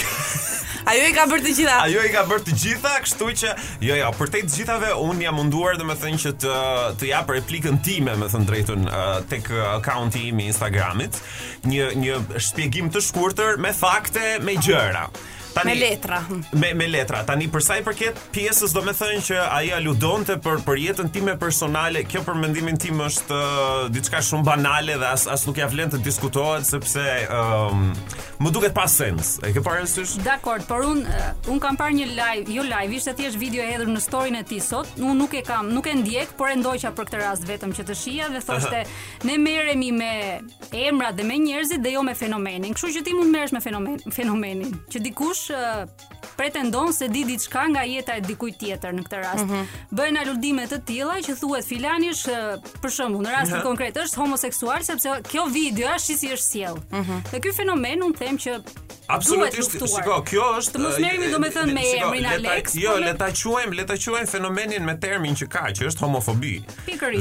[0.83, 1.75] Ajo i ka bërë të gjitha.
[1.85, 3.51] Ajo i ka bërë të gjitha, kështu që
[3.87, 6.57] jo jo, për të gjithave un jam munduar domethënë që të
[6.99, 8.89] të jap replikën time, më thën drejtun
[9.31, 11.21] tek akaunti im i Instagramit,
[11.71, 12.19] një një
[12.49, 15.07] shpjegim të shkurtër me fakte, me gjëra.
[15.53, 16.19] Tani, me letra.
[16.29, 16.43] Hm.
[16.59, 17.21] Me me letra.
[17.29, 21.11] Tani për sa i përket pjesës, do të them që ai aludonte për për jetën
[21.13, 22.01] time personale.
[22.09, 25.91] Kjo për mendimin tim është uh, diçka shumë banale dhe as as nuk ia vlen
[25.93, 27.91] të diskutohet sepse ëm um,
[28.43, 29.35] më duket pa sens.
[29.45, 30.15] E ke parë sysh?
[30.25, 33.69] Dakor, por un uh, un kam parë një live, jo live, ishte thjesht video e
[33.75, 34.89] hedhur në storyn e tij sot.
[34.99, 37.85] Un nuk e kam, nuk e ndjek, por e ndoqa për këtë rast vetëm që
[37.91, 38.83] të shija dhe thoshte
[39.29, 40.11] ne merremi me
[40.73, 42.73] emrat dhe me njerëzit dhe jo me fenomenin.
[42.73, 44.73] Kështu që ti mund merresh me fenomen fenomenin.
[44.89, 45.87] Që dikush thash
[46.35, 49.45] pretendon se di diçka nga jeta e dikujt tjetër në këtë rast.
[49.45, 49.67] Mm -hmm.
[49.99, 52.37] Bëjnë aludime të tilla që thuhet filani është
[52.81, 53.63] për shembull në rastin yeah.
[53.67, 56.77] konkret është homoseksual sepse kjo video është si është sjell.
[56.91, 57.19] Mm -hmm.
[57.31, 58.59] Dhe ky fenomen un them që
[59.07, 60.71] Absolutisht, shiko, kjo është.
[60.73, 62.65] Të mos merremi domethënë me emrin jo, Alex.
[62.85, 65.99] Jo, po le ta quajm, le ta quajm fenomenin me termin që ka, që është
[66.05, 66.55] homofobi.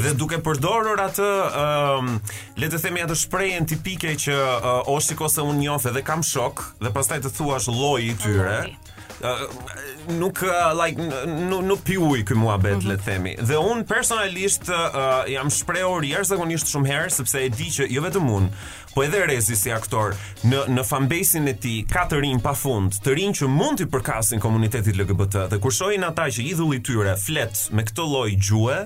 [0.05, 1.29] Dhe duke përdorur atë,
[1.63, 2.21] ëm,
[2.61, 6.57] le të themi atë shprehje tipike që uh, o shikose un njoh dhe kam shok
[6.85, 8.77] dhe pastaj të thuash lloji i tyre
[9.23, 10.99] uh, nuk uh, like
[11.53, 12.89] nuk pi uj ky muhabet mm -hmm.
[12.91, 13.33] le të themi.
[13.49, 18.31] Dhe un personalisht uh, jam shprehur jashtëzakonisht shumë herë sepse e di që jo vetëm
[18.39, 18.49] un,
[18.95, 20.15] po edhe Rezi si aktor
[20.47, 24.41] në në fanbase-in e tij ka të rinj pafund, të rinj që mund të përkasin
[24.43, 28.77] komunitetit LGBT dhe kur shohin ata që idhulli tyre flet me këtë lloj gjuhë,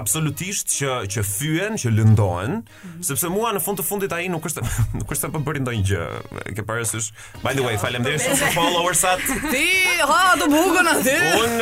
[0.00, 3.06] absolutisht që që fyen, që lëndohen, mm -hmm.
[3.10, 4.64] sepse mua në fund të fundit ai nuk është
[5.00, 6.08] nuk është po bëri ndonjë gjë,
[6.46, 7.08] e ke parasysh.
[7.46, 9.18] By the way, yeah, faleminderit shumë për followersat.
[9.52, 9.66] Ti
[10.10, 11.16] ha do bugon atë.
[11.42, 11.54] Un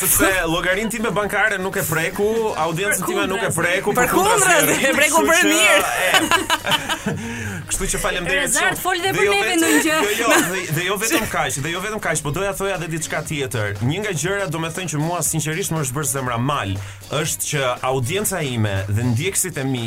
[0.00, 2.28] sepse llogarin time bankare nuk e preku,
[2.66, 3.88] audiencën time nuk e preku.
[3.98, 7.32] Për kundër, e preku për mirë.
[7.68, 8.52] Kështu që faleminderit shumë.
[8.54, 9.96] Rezart fol dhe për jo neve në gjë.
[10.20, 10.28] Jo,
[10.76, 13.76] dhe jo vetëm kaq, dhe jo vetëm kaq, po doja thoja edhe diçka tjetër.
[13.88, 16.72] Një nga gjërat do thënë që mua sinqerisht më është bërë zemra mal,
[17.20, 19.86] është që audienca ime dhe ndjekësit e mi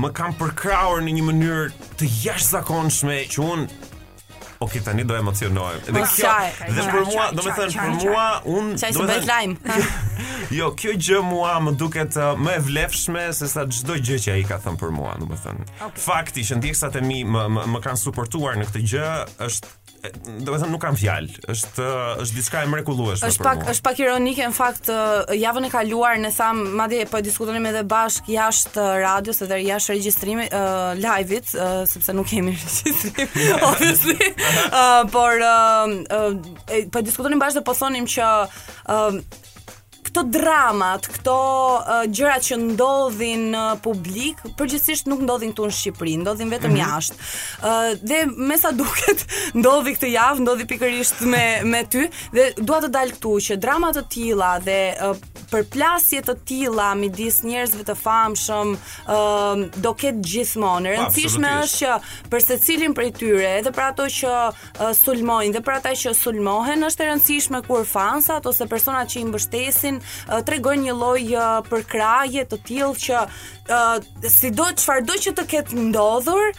[0.00, 1.66] më kanë përkrahur në një mënyrë
[2.00, 3.79] të jashtëzakonshme që unë
[4.62, 5.80] ok, okay, tani do emocionohem.
[5.88, 6.32] Dhe po, kjo,
[6.68, 8.24] dhe për mua, domethënë për mua
[8.56, 9.54] un do të lajm.
[10.58, 14.34] Jo, kjo gjë mua më duket uh, më e vlefshme se sa çdo gjë që
[14.34, 15.64] ai ka thënë për mua, domethënë.
[15.78, 16.04] Okay.
[16.04, 19.12] Fakti që ndjesat e mi më më kanë suportuar në këtë gjë
[19.48, 21.40] është do të them nuk kam fjalë.
[21.52, 21.86] Është
[22.24, 23.28] është diçka e mrekullueshme.
[23.28, 24.90] Është pak është pak ironike në fakt
[25.40, 29.96] javën e kaluar ne tham madje po e diskutonim edhe bashk jashtë radios edhe jashtë
[29.96, 33.36] regjistrimit uh, live-it uh, sepse nuk kemi regjistrim
[33.68, 34.18] obviously.
[34.70, 38.32] Uh, por uh, uh, po diskutonim bashkë dhe po thonim që
[40.10, 45.76] këto dramat, këto uh, gjërat që ndodhin në uh, publik, përgjithsisht nuk ndodhin këtu në
[45.78, 46.84] Shqipëri, ndodhin vetëm mm -hmm.
[46.84, 47.16] jashtë.
[47.16, 49.24] Uh, dhe me sa duket,
[49.60, 52.02] ndodhi këtë javë, ndodhi pikërisht me me ty
[52.34, 55.16] dhe dua të dal këtu që drama të tilla dhe uh,
[55.50, 60.88] përplasje të tilla midis njerëzve të famshëm uh, do ketë gjithmonë.
[60.90, 61.90] E rëndësishme është që
[62.30, 66.84] për secilin prej tyre, edhe për ato që uh, sulmojnë dhe për ata që sulmohen,
[66.88, 71.46] është e rëndësishme kur fansat ose personat që i mbështesin Eh, tregojnë një lloj eh,
[71.68, 76.52] përkraje të tillë që eh, sido çfarë do që të ketë ndodhur,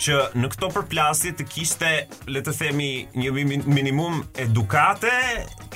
[0.00, 1.90] që në këto përplasje të kishte
[2.32, 2.88] le të themi
[3.20, 3.32] një
[3.68, 5.10] minimum edukate,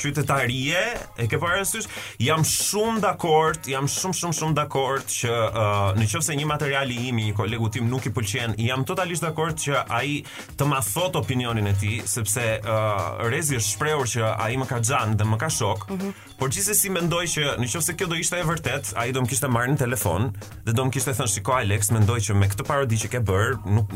[0.01, 0.81] qytetarie,
[1.22, 1.87] e ke parasysh,
[2.25, 6.95] jam shumë dakord, jam shumë shumë shumë dakord që uh, në qoftë se një material
[6.95, 10.22] i imi, një kolegu tim nuk i pëlqen, jam totalisht dakord që ai
[10.61, 14.81] të ma thot opinionin e tij, sepse uh, rezi është shprehur që ai më ka
[14.85, 16.14] xhan dhe më ka shok, mhm.
[16.35, 19.74] Por gjithsesi mendoj që nëse kjo do ishte e vërtet, ai do më kishte marrë
[19.74, 20.30] në telefon
[20.66, 23.55] dhe do më kishte thënë shiko Alex, mendoj që me këtë parodi që ke bër,
[23.70, 23.95] nuk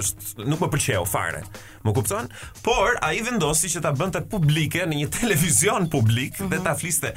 [0.00, 1.44] është nuk më pëlqeu fare.
[1.86, 2.30] Më kupton?
[2.66, 6.50] Por ai vendosi që ta bënte publike në një televizion publik mm -hmm.
[6.54, 6.66] dhe mhm.
[6.66, 7.12] ta fliste.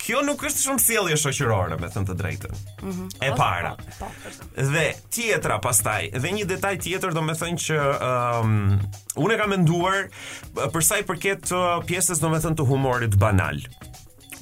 [0.00, 2.52] Kjo nuk është shumë sjellje shoqërore, me të thënë të drejtën.
[2.52, 2.84] Ëh.
[2.84, 3.08] Mm -hmm.
[3.26, 3.72] E po, para.
[3.98, 7.76] Po, po, dhe tjetra pastaj, dhe një detaj tjetër do të thënë që
[8.10, 8.80] um,
[9.20, 10.08] Unë e kam menduar
[10.74, 13.58] për sa i përket uh, pjesës domethënë të humorit banal.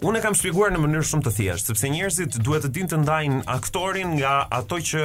[0.07, 2.99] Unë e kam shpjeguar në mënyrë shumë të thjeshtë, sepse njerëzit duhet të dinë të
[3.03, 5.03] ndajnë aktorin nga ato që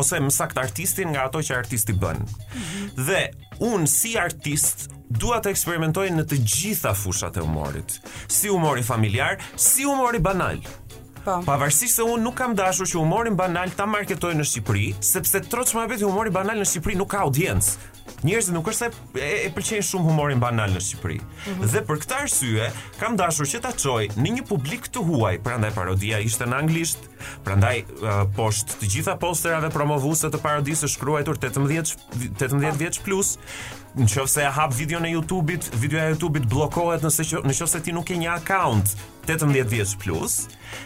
[0.00, 2.20] ose më saktë artistin nga ato që artisti bën.
[2.20, 3.06] Mm -hmm.
[3.08, 3.20] Dhe
[3.68, 7.98] unë si artist dua të eksperimentoj në të gjitha fushat e humorit,
[8.32, 10.56] si humori familjar, si humori banal.
[11.28, 11.44] Po.
[11.44, 15.74] Pavarësisht se unë nuk kam dashur që humorin banal ta marketoj në Shqipëri, sepse troç
[15.76, 17.74] më vetë humori banal në Shqipëri nuk ka audiencë.
[18.24, 18.86] Njerëzit nuk është se
[19.20, 21.18] e, e pëlqejnë shumë humorin banal në Shqipëri.
[21.20, 21.68] Mm -hmm.
[21.74, 22.70] Dhe për këtë arsye,
[23.02, 26.98] kam dashur që ta çoj në një publik të huaj, prandaj parodia ishte në anglisht,
[27.44, 31.96] prandaj uh, poshtë të gjitha posterave promovuese të parodisë shkruajtur 18
[32.40, 33.36] 18 vjeç plus,
[33.96, 38.16] nëse e hap videon e YouTube-it, videoja e YouTube-it bllokohet nëse nëse ti nuk ke
[38.16, 38.88] një account
[39.34, 40.34] 18 vjeç plus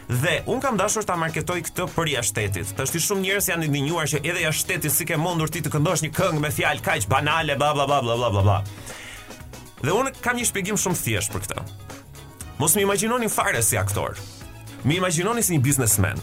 [0.08, 2.72] dhe un kam dashur ta marketoj këtë për jashtëtetit.
[2.78, 6.10] Tashti shumë njerëz janë ndinjuar që edhe jashtëteti si ke mundur ti të këndosh një
[6.16, 8.56] këngë me fjalë kaq banale bla bla bla bla bla bla bla.
[9.82, 11.66] Dhe un kam një shpjegim shumë thjesht për këtë.
[12.58, 14.18] Mos më imagjinoni fare si aktor.
[14.82, 16.18] Më imagjinoni si një businessman.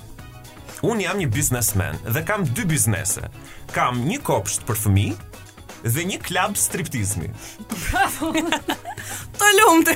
[0.84, 3.28] Un jam një businessman dhe kam dy biznese.
[3.72, 5.20] Kam një kopsht për fëmijë
[5.88, 7.32] dhe një klub striptizmi.
[7.72, 8.34] Bravo.
[9.39, 9.95] të lumtë.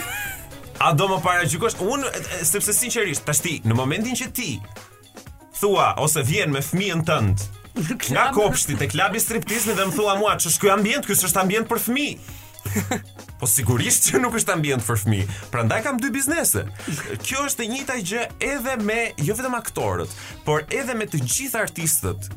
[0.81, 1.45] A do më para
[1.85, 2.01] Un
[2.45, 4.49] sepse sinqerisht, tashti në momentin që ti
[5.59, 7.43] thua ose vjen me fëmijën tënd
[8.13, 11.69] nga kopshti te klubi striptizmi dhe më thua mua ç'është ky ambient, ky s'është ambient
[11.71, 12.17] për fëmijë.
[13.39, 15.25] Po sigurisht që nuk është ambient për fëmijë.
[15.53, 16.67] Prandaj kam dy biznese.
[17.25, 20.13] Kjo është e njëjta gjë edhe me jo vetëm aktorët,
[20.45, 22.29] por edhe me të gjithë artistët.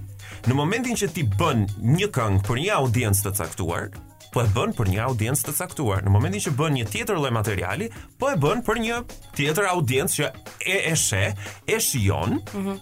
[0.49, 1.69] Në momentin që ti bën
[1.99, 3.91] një këngë për një audiencë të caktuar,
[4.37, 6.03] po e bën për një audiencë të caktuar.
[6.05, 7.87] Në momentin që bën një tjetër lloj materiali,
[8.21, 8.99] po e bën për një
[9.39, 10.27] tjetër audiencë që
[10.61, 11.33] e e sheh,
[11.73, 12.77] e shijon, mm -hmm.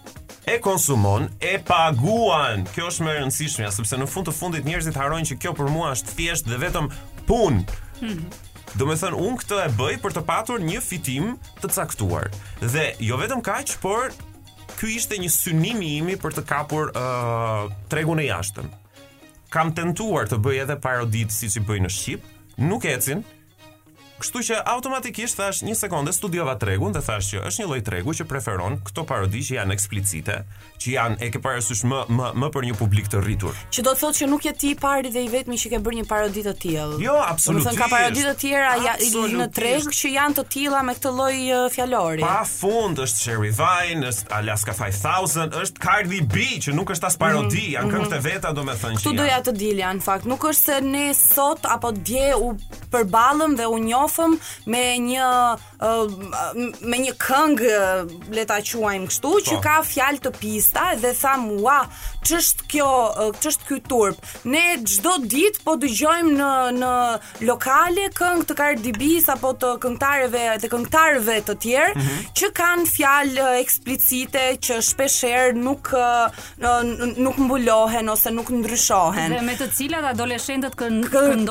[0.51, 2.65] e konsumon, e paguan.
[2.73, 5.71] Kjo është më e rëndësishmja, sepse në fund të fundit njerëzit harrojnë që kjo për
[5.71, 6.91] mua është thjesht dhe vetëm
[7.27, 7.63] punë.
[8.01, 8.29] Mm -hmm.
[8.75, 12.25] Do të thënë, unë këtë e bëj për të patur një fitim të caktuar.
[12.61, 14.11] Dhe jo vetëm kaq, por
[14.77, 18.67] ky ishte një synimi imi për të kapur uh, tregun e jashtëm
[19.55, 22.31] kam tentuar të bëj edhe parodit si që bëj në Shqipë,
[22.67, 23.34] nuk e cinë,
[24.15, 28.13] Kështu që automatikisht thash një sekondë studiova tregun dhe thash që është një lloj tregu
[28.15, 30.37] që preferon këto parodi që janë eksplicite,
[30.79, 33.57] që janë e ke parasysh më më më për një publik të rritur.
[33.75, 35.79] Që do të thotë që nuk je ti i pari dhe i vetmi që ke
[35.83, 36.99] bërë një parodi të tillë.
[37.03, 37.67] Jo, absolutisht.
[37.67, 38.93] Do të thonë ka parodi të tjera ja,
[39.41, 42.23] në treg që janë të tilla me këtë lloj fjalori.
[42.23, 47.19] Pa fund është Sherry Vine, është Alaska 5000, është Cardi B që nuk është as
[47.25, 47.75] parodi, mm -hmm.
[47.75, 48.25] janë këngë të mhm.
[48.31, 49.07] veta domethënë që.
[49.09, 52.53] Tu doja të dilja, në fakt nuk është se ne sot apo dje u
[52.95, 54.37] përballëm dhe u njofëm
[54.69, 55.25] me një
[55.85, 59.33] me një këngë eh, le ta quajmë kështu pa.
[59.35, 59.45] Po.
[59.47, 61.77] që ka fjalë të pista dhe tha mua
[62.25, 64.19] ç'është kjo eh, ç'është ky turp
[64.53, 66.91] ne çdo ditë po dëgjojmë në në
[67.49, 72.25] lokale këngë të Cardi B apo të këngëtarëve të këngëtarëve të tjerë mm -hmm.
[72.39, 75.91] që kanë fjalë eh, eksplicite që shpeshherë nuk
[77.25, 81.45] nuk mbulohen ose nuk ndryshohen dhe me të cilat adoleshentët këndojnë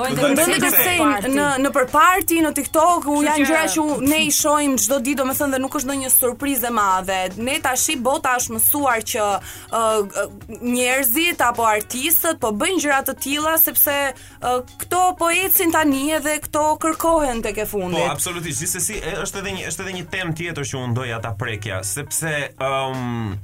[1.35, 1.91] në në për
[2.45, 5.90] në TikTok u janë gjëra që ne i shohim çdo ditë, domethënë dhe nuk është
[5.90, 7.18] ndonjë surprizë e madhe.
[7.44, 10.20] Ne tash bota është mësuar që uh,
[10.64, 16.38] njerëzit apo artistët po bëjnë gjëra të tilla sepse uh, këto po ecin tani edhe
[16.46, 18.00] këto kërkohen tek e fundit.
[18.00, 18.62] Po, absolutisht.
[18.64, 22.32] Gjithsesi, është edhe një është edhe një temë tjetër që unë doja ta prekja, sepse
[22.64, 23.36] ëm um,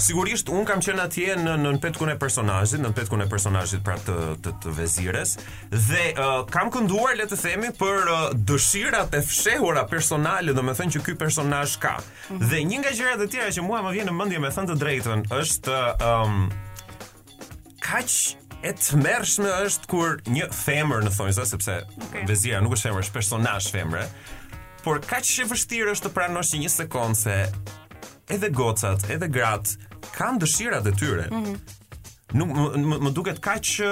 [0.00, 3.98] sigurisht un kam qenë atje në në petkun e personazhit, në petkun e personazhit pra
[4.00, 5.34] të të, të vezires
[5.70, 10.74] dhe uh, kam kënduar le të themi për uh, dëshirat e fshehura personale, do të
[10.78, 11.96] thënë që ky personazh ka.
[11.98, 12.48] Mm -hmm.
[12.50, 14.76] Dhe një nga gjërat e tjera që mua më vjen në mendje me thënë të
[14.78, 15.78] drejtën është
[16.10, 16.52] ëm um,
[17.80, 18.10] kaq
[18.66, 19.20] e të
[19.66, 22.62] është kur një femër në thonjë, sepse okay.
[22.62, 24.04] nuk është femër, është personash femre,
[24.84, 27.36] por kaç që vështirë është të pranosh një sekonë se
[28.34, 29.70] edhe gocat, edhe gratë,
[30.16, 31.84] kanë dëshirat e tyre, mm -hmm
[32.34, 33.90] nuk më, duket kaq uh,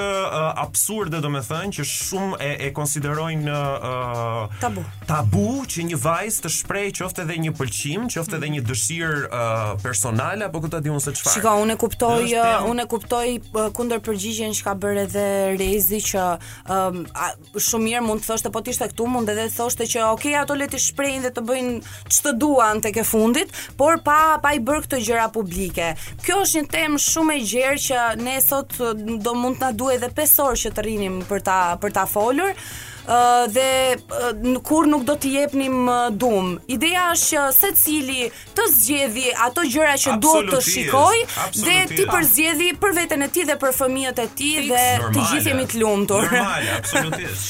[0.59, 6.93] absurde domethënë që shumë e e konsiderojnë uh, tabu tabu që një vajzë të shprehë
[6.99, 11.14] qoftë edhe një pëlqim, qoftë edhe një dëshirë uh, personale apo këtë di unë se
[11.14, 11.37] çfarë.
[11.37, 15.26] Shikoj, unë kuptoj, uh, unë kuptoj uh, kundër përgjigjen që ka bërë edhe
[15.61, 19.47] Rezi që um, a, shumë mirë mund të thoshte po ti ishte këtu mund edhe
[19.55, 23.55] thoshte që ok ato le të shprehin dhe të bëjnë ç'të duan tek e fundit,
[23.78, 25.93] por pa pa i bërë këtë gjëra publike.
[26.26, 28.72] Kjo është një temë shumë e gjerë që ne sot
[29.27, 32.05] do mund të na duhet edhe 5 orë që të rrinim për ta për ta
[32.11, 32.53] folur.
[33.05, 33.64] Uh, dhe
[34.01, 36.47] uh, kur nuk do t'i jepnim uh, dum.
[36.72, 38.22] Ideja është që se cili
[38.57, 41.18] të zgjedhi ato gjëra që do të shikoj
[41.59, 45.18] dhe ti përzgjedhi për veten e ti dhe për fëmijët e ti dhe normalia, të
[45.31, 46.22] gjithë jemi të lumtur.
[46.33, 47.45] Normal, absolutisht.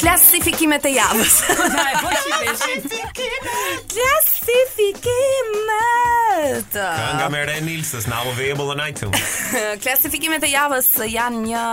[0.00, 1.34] Klasifikimet e javës.
[1.50, 4.29] Klasifikimet.
[4.44, 6.72] Fifi Kimet.
[6.72, 7.64] Kënga me Ren
[8.08, 9.36] Now Available on iTunes.
[9.82, 11.64] Klasifikimet e javës janë një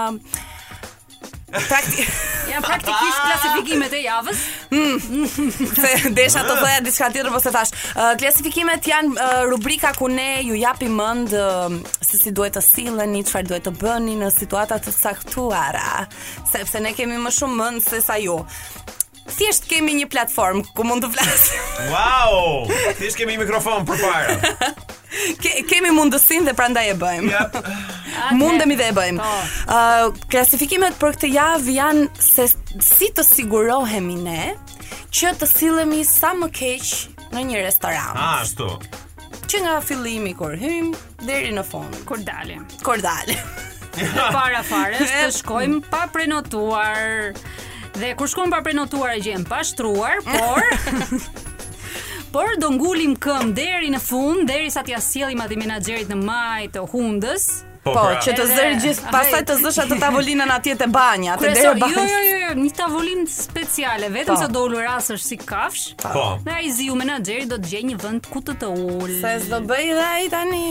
[1.68, 2.04] Prakti...
[2.48, 4.42] Ja praktikisht klasifikimet e javës.
[4.72, 5.26] Mm.
[5.82, 7.74] Se desha të thoja diçka tjetër po se thash.
[7.92, 11.68] Uh, klasifikimet janë uh, rubrika ku ne ju japim mend uh,
[12.00, 16.06] se si duhet të silleni, çfarë duhet të bëni në situata të caktuara,
[16.48, 18.40] sepse ne kemi më shumë mend se sa ju
[19.32, 21.72] thjesht kemi një platformë ku mund të flasim.
[21.94, 22.68] wow!
[23.00, 24.38] Thjesht kemi një mikrofon përpara.
[25.40, 27.34] Ke, kemi mundësinë dhe prandaj e bëjmë.
[27.36, 27.62] Yep.
[28.18, 29.22] Ah, Mundemi dhe e bëjmë.
[29.70, 32.48] Uh, klasifikimet për këtë javë janë se
[32.82, 34.40] si të sigurohemi ne
[35.14, 36.88] që të sillemi sa më keq
[37.36, 38.18] në një restoran.
[38.18, 38.72] Ah, ashtu.
[39.46, 40.90] Që nga fillimi kur hym
[41.28, 42.66] deri në fund, kur dalim.
[42.82, 43.38] Kur dalim.
[44.34, 47.38] para fare të shkojmë pa prenotuar.
[47.98, 51.24] Dhe kur shkojmë pa prenotuar e gjem pa shtruar, por
[52.34, 56.84] por do ngulim këmbë deri në fund, derisa t'ia sjellim atë menaxherit në maj të
[56.94, 57.48] hundës.
[57.88, 58.20] Po, po pra.
[58.20, 61.92] që të zërë gjithë, pastaj të zësh atë tavolinën atje te banja, atë deri Jo,
[61.96, 64.42] jo, jo, jo, një tavolinë speciale, vetëm po.
[64.44, 65.86] sa do ulurasësh si kafsh.
[66.04, 66.26] Po.
[66.46, 69.14] Na i ziu do të gjej një vend ku të të ul.
[69.24, 70.66] Sa s'do bëj dhe i tani?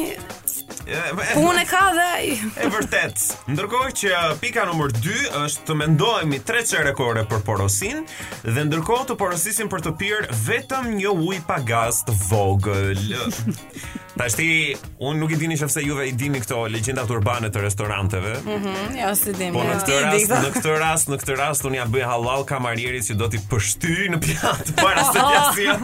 [0.67, 2.33] Punë ka dhe ai.
[2.65, 3.23] E vërtet.
[3.53, 4.93] Ndërkohë që uh, pika nr.
[4.99, 8.03] 2 është të mendohemi tre çere kore për porosin
[8.43, 13.13] dhe ndërkohë të porosisim për të pirë vetëm një ujë pa gaz të vogël.
[14.17, 14.47] Tashti,
[15.05, 18.33] unë nuk i dini qëfse juve i dini këto legjendat urbane të restoranteve.
[18.45, 19.51] Mm -hmm, si dini.
[19.53, 23.05] Po në këtë rast, në këtë rast, në këtë rast, unë ja bëj halal kamarierit
[23.11, 25.75] që do t'i pështy në pjatë para së të pjasia.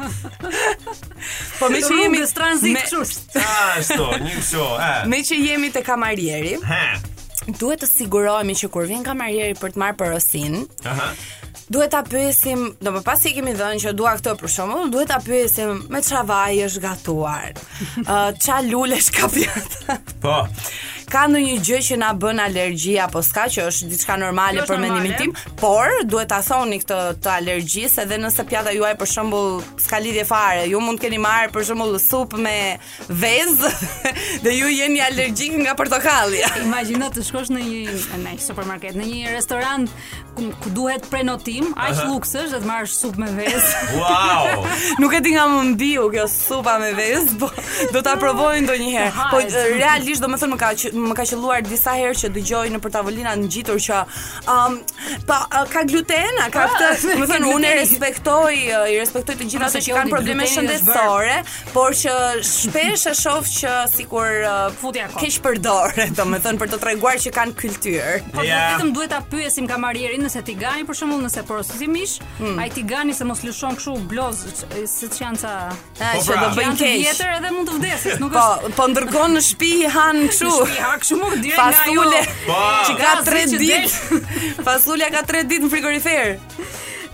[1.58, 2.16] po me që jemi...
[2.16, 2.86] Rungës transit me...
[2.88, 3.44] qështë.
[3.76, 4.90] Ashtu, një qështë.
[5.12, 6.56] Me që jemi të kamarieri.
[7.60, 10.62] Duhet të sigurohemi që kur vjen kamarieri për të marrë porosin.
[10.88, 11.10] Aha
[11.72, 15.18] duhet ta pyesim, do më pasi kemi dhënë që dua këtë për shembull, duhet ta
[15.24, 17.60] pyesim me çfarë vaj është gatuar.
[18.04, 19.96] Ë uh, lulesh ka pjatë?
[20.24, 20.42] Po
[21.12, 25.12] ka ndonjë gjë që na bën alergji apo s'ka që është diçka normale për mendimin
[25.18, 29.98] tim, por duhet ta thoni këtë të alergjisë edhe nëse pjata juaj për shembull s'ka
[30.00, 32.54] lidhje fare, ju mund keni marrë për shembull supë me
[33.20, 33.52] vez
[34.46, 36.40] dhe ju jeni alergjik nga portokalli.
[36.68, 39.92] Imagjino të shkosh në një në një supermarket, në një restorant
[40.32, 43.68] ku, ku duhet prenotim, aq luksës dhe të marrësh supë me vez.
[44.00, 44.64] wow!
[45.04, 47.52] Nuk e di nga më ndiu kjo supa me vez, po
[47.92, 49.28] do ta provojnë ndonjëherë.
[49.34, 49.44] Po
[49.76, 50.74] realisht do më thonë më ka
[51.10, 53.98] më ka qelluar disa herë që dëgjoj në portavolina ngjitur që
[54.52, 54.78] um,
[55.28, 58.54] pa uh, ka gluten, ka ah, këtë, më thënë unë respektoj,
[58.90, 61.36] i respektoj të gjithë ato që kanë probleme shëndetësore,
[61.74, 62.16] por që
[62.48, 64.36] shpesh e shoh që sikur
[64.80, 65.22] futi akon.
[65.22, 68.22] Keq përdore, thënë për të treguar që kanë kultyr.
[68.34, 72.58] Po vetëm duhet ta pyesim kamarierin nëse ti gani për shembull, nëse porosimish, hmm.
[72.62, 74.44] ai ti gani se mos lëshon kështu bloz
[74.88, 76.52] se çan Ai po, që do pra.
[76.58, 77.00] bëjnë keq.
[77.02, 78.70] Tjetër edhe mund të vdesësh, nuk po, është.
[78.76, 80.52] Po, po ndërkon në shtëpi han kështu.
[80.52, 82.02] Shtëpi pak shumë më dire nga ju.
[82.88, 86.36] Që ka 3 dit Fasulja ka 3 dit në frigorifer.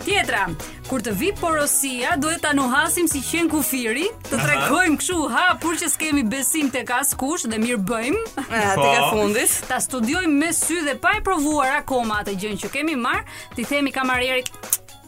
[0.08, 0.44] Tjetra,
[0.88, 5.90] kur të vi porosia, duhet ta nuhasim si qen kufiri, të tregojmë kështu hapur që
[5.92, 9.58] s'kemi besim tek askush dhe mirë bëjmë atë ah, ka fundit.
[9.68, 13.68] Ta studiojmë me sy dhe pa e provuar akoma atë gjën që kemi marr, ti
[13.68, 14.48] themi kamarierit,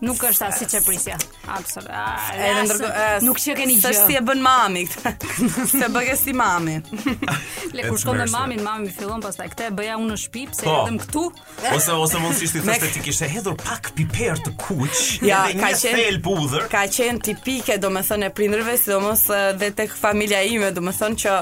[0.01, 1.17] Nuk është as siç e prisja.
[1.53, 1.91] Absolut.
[2.33, 3.91] Edhe ndërkohë nuk çe keni gjë.
[3.99, 5.27] Sa si e bën mami këtë?
[5.75, 6.79] Se bëhet si mami?
[7.77, 10.65] Le kur shkon me mamin, mami më fillon pastaj këtë bëja unë në shtëpi, pse
[10.65, 10.79] po.
[10.85, 11.27] edhe këtu?
[11.75, 15.03] Ose ose mund të ishte thjesht ti kishe hedhur pak piper të kuq.
[15.31, 16.65] Ja, ka qen thel budhër.
[16.73, 21.35] Ka qen tipike, domethënë e prindërve, sidomos eh, dhe tek familja ime, domethënë që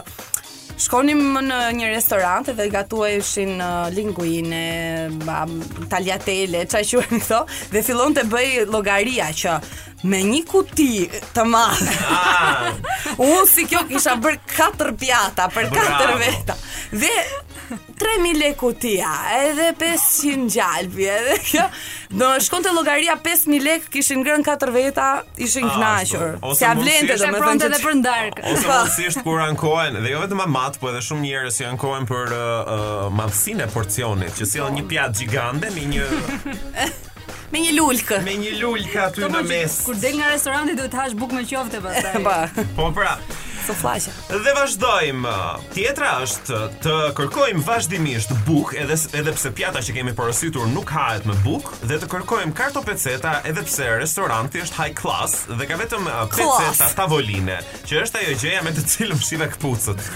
[0.79, 5.11] Shkonim në një restorant dhe gatuajshin uh, linguine,
[5.91, 7.41] taljatele, çaj që e tho,
[7.75, 9.57] dhe fillon të bëj logaria që
[10.09, 10.89] me një kuti
[11.35, 12.69] të madhë, ah.
[13.27, 16.59] unë si kjo kisha bër 4 pjata për 4 veta,
[16.95, 17.13] dhe
[17.99, 19.09] 3000 lek kutia,
[19.45, 21.65] edhe 500 gjalbi, edhe kjo.
[22.21, 25.09] Do shkonte llogaria 5000 lek, kishin ngrën katër veta,
[25.43, 26.39] ishin ah, kënaqur.
[26.45, 28.41] Po, Se a vlente domethënë edhe për ndark.
[28.53, 28.77] Ose po.
[28.77, 33.13] mundësisht kur ankohen, dhe jo vetëm amat, po edhe shumë njerëz që ankohen për uh,
[33.13, 36.09] uh e porcionit, që sjellin një pjatë gigande me një
[37.53, 38.17] Me një lulkë.
[38.27, 39.79] Me një lulkë aty në mes.
[39.87, 42.21] Kur del nga restoranti duhet të hash bukë me qofte pastaj.
[42.27, 42.35] Po.
[42.77, 43.15] po pra,
[43.67, 44.11] Së flashe.
[44.29, 45.33] Dhe vazhdojmë.
[45.75, 51.27] Tjetra është të kërkojmë vazhdimisht buk, edhe, edhe pse pjata që kemi porositur nuk hahet
[51.29, 55.81] me buk, dhe të kërkojmë karto peceta, edhe pse restoranti është high class, dhe ka
[55.81, 60.07] vetëm uh, peceta tavoline, që është ajo gjeja me të cilëm shive këpucët.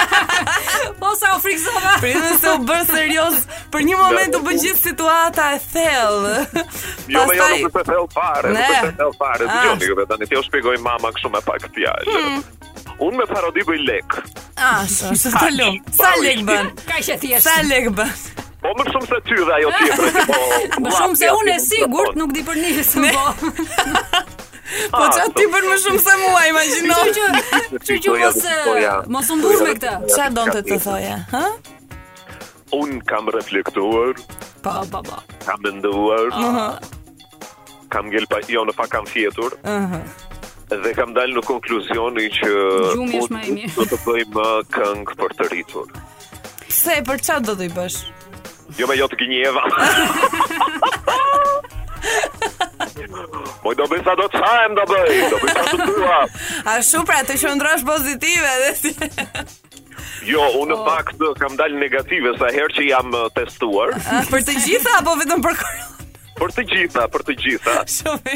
[0.99, 3.37] Po sa u frikësova Prisën se u bërë serios
[3.71, 6.41] Për një moment u bëgjit situata e thellë.
[7.15, 9.47] Jo me jo nuk e thell fare Nuk e thell fare ah.
[9.47, 12.45] dhe gjoni këve të një tjo shpegoj mama këshu me pak t'jaj hmm.
[12.99, 14.19] Unë me parodi bëj lek
[14.57, 19.19] Asë, ah, sa të lumë Sa lek bën Sa lek bën Po më shumë se
[19.27, 20.19] ty dhe ajo tjetër.
[20.29, 20.39] Po,
[20.85, 22.19] më shumë se unë e sigurt po.
[22.21, 22.91] nuk di për nis.
[23.09, 23.27] Po.
[24.71, 26.97] Po ah, ça ti bën më shumë se mua, imagjino.
[27.01, 29.95] Që që që mos eh, mos u mbush me këtë.
[30.15, 31.41] Sa donte të thoje, ha?
[32.79, 34.13] Un kam reflektuar.
[34.63, 35.41] Pa po, pa po, pa.
[35.49, 36.79] Kam menduar.
[37.91, 39.59] Kam gjel pa jo në fakt kam fjetur.
[39.67, 39.99] Ëh.
[40.85, 42.49] Dhe kam dalë në konkluzion që
[42.95, 45.89] Gjumi është i mi Do të bëjmë këngë për të rritur
[46.71, 47.97] Se, për çfarë do të i bësh?
[48.79, 49.63] Jo me jo të gënjeva.
[53.65, 56.19] Moj do bëj sa do të shajem do bëj, do bëj sa të dua.
[56.67, 58.91] A shumë pra të qëndrosh pozitive dhe si...
[60.29, 60.89] Jo, unë në oh.
[61.41, 63.89] kam dalë negative sa herë që jam testuar.
[64.31, 65.87] për të gjitha apo vetëm për koronë?
[66.41, 67.75] për të gjitha, për të gjitha.
[67.97, 68.33] Shumë.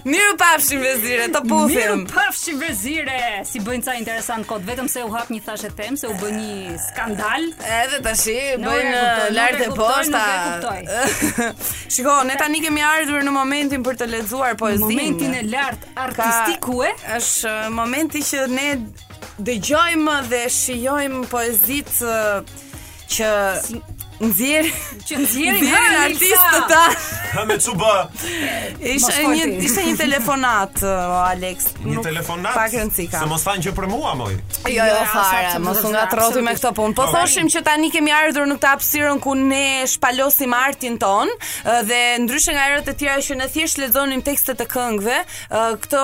[0.06, 5.02] Miru pafshim vezire, të pufim Miru pafshim vezire, si bëjnë ca interesant kod, vetëm se
[5.06, 7.48] u hap një thashe tem, se u bëjnë një skandal.
[7.80, 10.26] Edhe të shi, bëjnë lartë e posta.
[11.94, 14.86] Shiko, ne tani kemi ardhur në momentin për të lezuar poezin.
[14.86, 16.92] Momentin e lartë artistikue.
[17.18, 18.68] është uh, momenti që ne
[19.48, 22.54] dëgjojmë dhe shijojmë poezit uh,
[23.10, 23.34] që...
[24.28, 24.66] Nxjerr,
[25.08, 26.84] që nxjerrin në artistët të ta.
[27.34, 27.94] Ha me çuba.
[28.80, 31.72] Isha një ishte një telefonat o Alex.
[31.84, 32.56] Një telefonat.
[32.58, 33.24] Pak rëndsi ka.
[33.24, 34.32] Se mos thanë që për mua moj.
[34.70, 36.98] Jo, jo, fare, mos u ngatroti me këtë punë.
[37.00, 41.32] Po thoshim që tani kemi ardhur në këtë hapësirën ku ne shpalosim artin ton
[41.90, 45.18] dhe ndryshe nga erat e tjera që ne thjesht lexonim tekstet e këngëve,
[45.84, 46.04] këto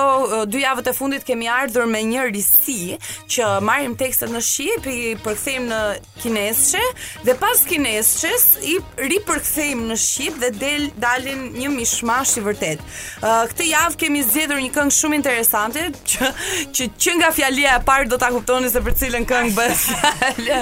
[0.50, 2.98] dy javët e fundit kemi ardhur me një risi
[3.30, 5.80] që marrim tekstet në shqip i përkthejmë në
[6.22, 6.80] kinezçe
[7.28, 12.82] dhe pas kinez Masterchef i ripërkthejmë në Shqip dhe del dalin një mishmash i vërtet.
[13.22, 16.30] Uh, këtë javë kemi zgjedhur një këngë shumë interesante që
[16.74, 20.58] që, që nga fjalia e parë do ta kuptoni se për cilën këngë bëhet fjalë.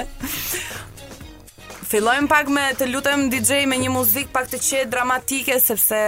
[1.89, 6.03] Fillojmë pak me të lutem DJ me një muzikë pak të qetë dramatike sepse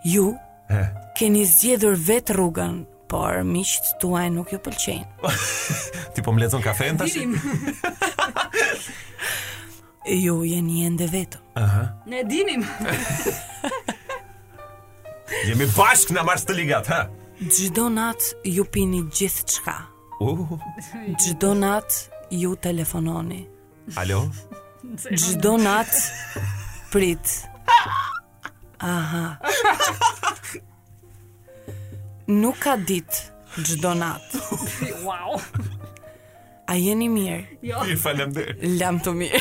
[0.07, 0.29] Ju
[0.71, 0.81] e.
[1.19, 5.33] keni zgjedhur vetë rrugën, por miqtë tuaj nuk ju pëlqejnë.
[6.15, 7.35] ti po më lezon kafe në tashin?
[10.07, 11.39] Ju jeni ende vetëm.
[11.55, 11.87] Aha.
[12.05, 12.63] Ne dinim.
[15.47, 16.99] Jemi bashkë në marrë të ligat, ha?
[17.41, 19.77] Gjdo natë ju pini gjithë qka.
[20.21, 20.51] Uh.
[21.25, 21.97] Gjdo natë
[22.39, 23.41] ju telefononi.
[24.01, 24.19] Alo?
[25.09, 25.99] Gjdo natë
[26.93, 27.25] prit.
[28.85, 29.25] Aha.
[32.29, 33.17] Nuk ka ditë
[33.65, 34.31] gjdo natë.
[35.07, 35.29] Wow.
[36.65, 37.43] A jeni mirë?
[37.65, 37.83] Jo.
[37.85, 38.63] Ju faleminderit.
[38.79, 39.39] Lam të mirë.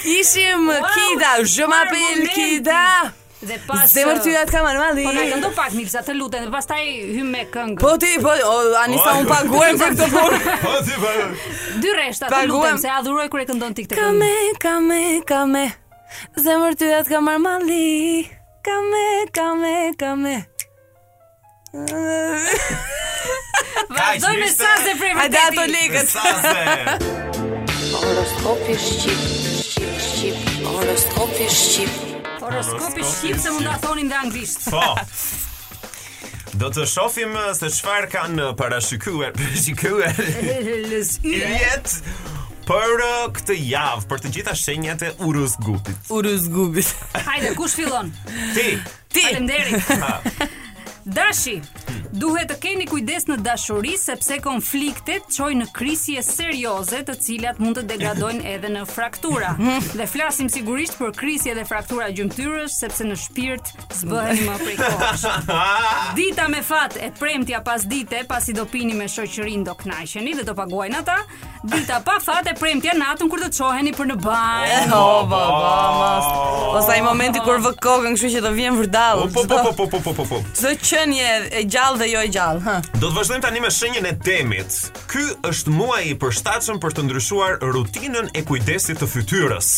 [0.00, 2.80] Kishim wow, kida, zhoma për kida.
[3.46, 5.04] Dhe pas Dhe më të jatë uh, kam mali.
[5.04, 8.14] Po në këndon pak mirë të lutën Dhe pas taj hymë me këngë Po ti,
[8.24, 10.40] po o, Anisa oh, unë paguem për këtë punë.
[10.64, 11.12] Po ti, po
[11.84, 15.68] Dy rreshta, të lutën Se adhuroj kërë e këndon t'i këtë këngë Kame, kame, kame
[16.48, 18.02] Dhe më të jatë kam anëmadi
[18.66, 19.04] Kame,
[19.36, 20.34] kame, kame
[23.90, 25.22] Vazhdoj me sazë prej vetë.
[25.22, 27.00] Hajde ato lekët.
[27.96, 29.24] Horoskopi shqip.
[29.64, 30.52] Shqip.
[30.68, 32.28] Horoskopi shqip.
[32.42, 34.68] Horoskopi shqip se mund ta thoni në anglisht.
[34.70, 34.94] Po.
[36.56, 40.22] Do të shohim se çfarë kanë parashikuar, parashikuar.
[41.26, 41.98] Yjet.
[42.66, 45.98] Për uh, këtë javë, për të gjitha shenjat e urus gupit.
[46.10, 46.88] Urus gupit.
[47.28, 48.08] Hajde, kush fillon?
[48.56, 48.72] Ti.
[49.14, 49.22] Ti.
[49.28, 50.54] Faleminderit.
[51.06, 51.62] Dashi
[52.16, 57.78] Duhet të keni kujdes në dashuri sepse konfliktet çojnë në krisje serioze të cilat mund
[57.80, 59.52] të degradojnë edhe në fraktura.
[59.94, 65.26] Dhe flasim sigurisht për krisje dhe fraktura gjymtyrësh sepse në shpirt zbëhen më prej kohësh.
[66.18, 70.46] Dita me fat e premtja pas dite, pasi do pini me shoqërinë do kënaqeni dhe
[70.48, 71.18] do paguajnë ata.
[71.66, 74.76] Dita pa fat e premtja natën kur do të çoheni për në banjë.
[74.86, 76.80] Eh, o oh, baba, mas.
[76.80, 79.26] Osa i momenti kur vë kokën, kështu që do vjen vërdall.
[79.34, 80.40] Po po po po po po, po po po.
[80.56, 82.74] Çdo qenie e gjallë dhe jo i gjallë, Hë.
[83.02, 84.76] Do të vazhdojmë tani me shenjën e Demit.
[85.10, 89.70] Ky është muaji i përshtatshëm për të ndryshuar rutinën e kujdesit të fytyrës.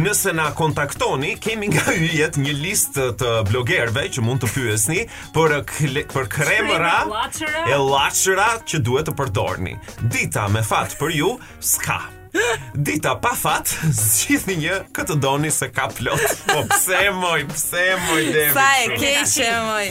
[0.00, 5.00] Nëse na kontaktoni, kemi nga hyjet një listë të blogerëve që mund të pyesni
[5.36, 5.58] për
[6.14, 6.94] për kremëra
[7.74, 9.78] e llaçura që duhet të përdorni.
[10.16, 11.32] Dita me fat për ju,
[11.72, 12.02] ska.
[12.74, 16.22] Dita pa fat, zgjithni një këtë doni se ka plot.
[16.50, 18.54] Po pse moj, pse moj demi.
[18.56, 19.84] Sa e keqe moj.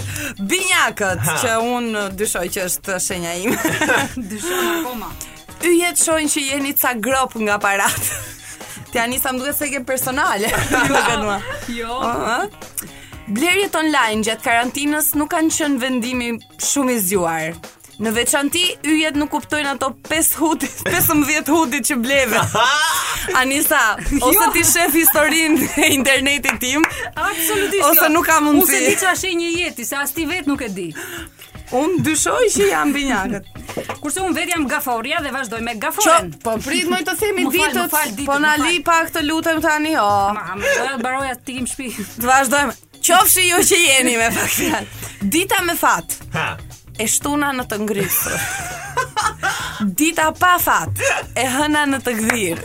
[0.52, 1.38] Binjakët ha.
[1.40, 1.88] që un
[2.20, 3.56] dyshoj që është shenja ime.
[4.32, 5.14] dyshoj akoma.
[5.64, 8.10] jetë shojnë që jeni ca grop nga parat.
[8.92, 10.52] Ti ani sa më duhet se ke personale.
[11.72, 11.88] jo.
[11.88, 11.88] Ëh.
[11.88, 12.44] Uh -huh.
[13.28, 16.34] Blerjet online gjatë karantinës nuk kanë qenë vendimi
[16.68, 17.56] shumë i zgjuar.
[18.02, 22.40] Në veçanti, yjet nuk kuptojnë ato 5 hudit, 15 hudit që bleve.
[23.40, 24.20] Anisa, jo.
[24.32, 26.82] ose ti shef historinë e internetit tim?
[27.14, 27.86] Absolutisht.
[27.86, 28.10] Ose jo.
[28.16, 28.66] nuk ka mundësi.
[28.66, 30.88] Ose di çfarë është një jetë, se as ti vet nuk e di.
[31.78, 33.62] Un dyshoj që jam binjakët.
[34.04, 36.34] Kurse un vet jam gaforia dhe vazhdoj me gaforen.
[36.34, 38.26] Qo, po prit më të themi ditët.
[38.28, 40.04] Po na li pak të lutem tani, o.
[40.04, 40.34] Oh.
[40.38, 40.66] Mam,
[41.00, 42.08] mbaroja ti kim shtëpi.
[42.20, 42.78] Të vazhdojmë.
[43.04, 45.18] Qofshi ju që jeni me fakt.
[45.34, 46.14] Dita me fat.
[46.38, 46.52] Ha
[47.00, 48.50] e shtuna në të ngrysur.
[49.98, 51.00] Dita pa fat,
[51.36, 52.62] e hëna në të gdhir.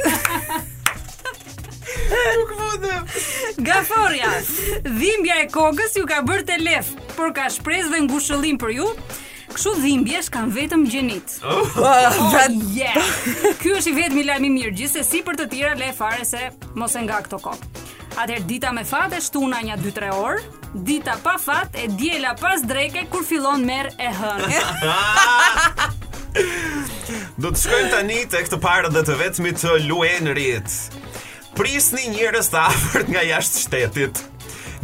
[2.38, 2.56] Nuk
[3.58, 8.92] dhimbja e kokës ju ka bërë të lef, por ka shprez dhe ngushëllim për ju,
[9.48, 11.38] Kështu dhimbje është kanë vetëm gjenit.
[11.42, 12.36] Oh, oh,
[12.76, 13.00] yeah.
[13.62, 16.94] Ky është i vetëm i lajmi mirë, gjithsesi për të tjera le fare se mos
[16.94, 17.77] e nga këto kokë.
[18.18, 20.40] Atëherë dita me fat e shtuna një 2-3 orë,
[20.88, 24.48] dita pa fat e diela pas dreke kur fillon merr e hën.
[27.40, 30.74] Do të shkojmë tani tek të parët dhe të vetmit të uh, Luenrit.
[31.58, 34.24] Prisni njerëz të afërt nga jashtë shtetit,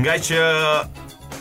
[0.02, 0.40] nga që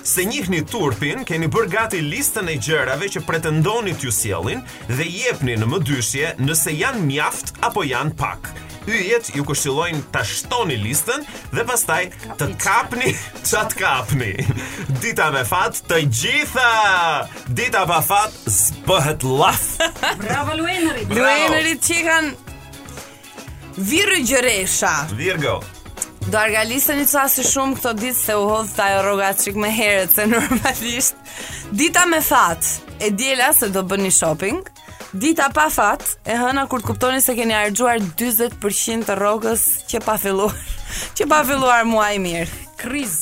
[0.04, 4.60] se njihni turpin, keni bërë gati listën e gjërave që pretendoni t'ju sjellin
[4.91, 8.51] dhe jepni në mëdyshje nëse janë mjaft apo janë pak.
[8.84, 11.24] Yjet ju këshillojnë ta shtoni listën
[11.56, 12.01] dhe pastaj
[12.39, 13.14] të kapni
[13.47, 14.34] çat kapni.
[14.99, 16.70] Dita me fat të gjitha.
[17.47, 19.78] Dita pa fat zbohet laf.
[20.24, 21.08] Bravo Luenerit.
[21.16, 22.34] Luenerit që kanë
[23.78, 24.91] Virgjëresha.
[25.18, 25.62] Virgo.
[26.32, 29.72] Do argalisë një qasë shumë këto ditë se u hodhë të ajo roga qikë me
[29.76, 31.34] herët se normalisht.
[31.76, 32.70] Dita me fatë,
[33.04, 34.62] e djela se do bëni shopping.
[35.14, 40.02] Dita pa fatë, e hëna kur të kuptoni se keni argjuar 20% të rogës që
[40.06, 40.56] pa filluar,
[41.20, 42.60] që pa filluar muaj mirë.
[42.80, 43.18] Kriz.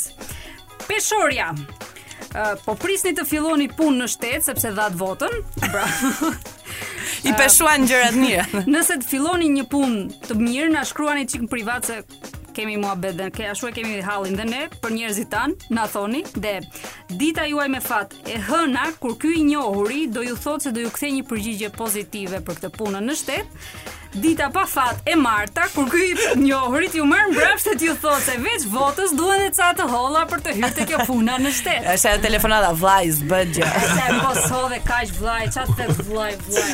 [0.87, 1.49] Peshorja.
[2.31, 5.39] Uh, po prisni të filloni punë në shtetë sepse dhatë votën.
[5.71, 5.87] Bra.
[7.21, 11.85] I peshuan gjërat mirë Nëse të filloni një punë të mirë, na shkruani çik privat
[11.85, 11.97] se
[12.51, 16.23] kemi mua dhe ke ashtu e kemi hallin dhe ne për njerëzit tan, na thoni
[16.43, 16.57] dhe
[17.21, 20.83] dita juaj me fat e hëna kur ky i njohuri do ju thotë se do
[20.85, 23.57] ju kthej një përgjigje pozitive për këtë punë në shtet.
[24.21, 26.09] Dita pa fat e Marta, kur ky
[26.41, 29.85] njohurit ju mërë në brepsh të t'ju thotë se veç votës duhet e ca të
[29.93, 31.85] holla për të hyrë të kjo puna në shtetë.
[31.93, 33.63] është e telefonada, vlaj, zbëgjë.
[33.83, 36.67] Êshtë e poso dhe kash vlaj, çat të vlaj, vlaj.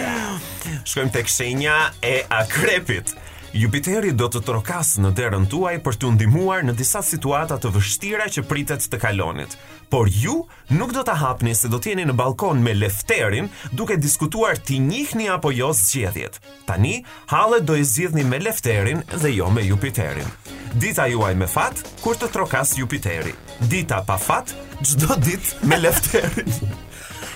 [0.86, 3.14] Shkojmë të shenja e akrepit.
[3.58, 8.28] Jupiteri do të trokas në derën tuaj për të ndihmuar në disa situata të vështira
[8.36, 9.56] që pritet të kalonit.
[9.90, 10.44] Por ju
[10.78, 13.50] nuk do ta hapni se do të jeni në balkon me Lefterin
[13.80, 16.38] duke diskutuar ti njihni apo jo zgjedhjet.
[16.70, 17.00] Tani
[17.34, 20.30] hallet do e zgjidhni me Lefterin dhe jo me Jupiterin.
[20.78, 23.34] Dita juaj me fat kur të trokas Jupiteri.
[23.74, 24.54] Dita pa fat
[24.86, 26.54] çdo ditë me Lefterin.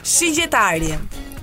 [0.06, 0.94] Shigjetari,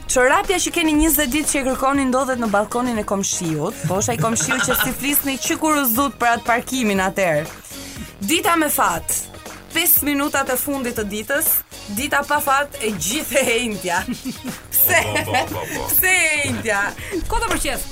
[0.09, 3.77] Çorapja që keni 20 ditë që e kërkoni ndodhet në balkonin e komshiut.
[3.91, 5.77] Po i komshiut që si flisni çu kur
[6.21, 7.45] për atë parkimin atëherë.
[8.25, 9.05] Dita me fat.
[9.75, 11.49] 5 minuta të fundit të ditës,
[11.99, 14.01] dita pa fat e gjithë e hendja.
[14.73, 15.03] Pse?
[15.29, 16.81] Pse e hendja?
[17.29, 17.85] Ku do përqes?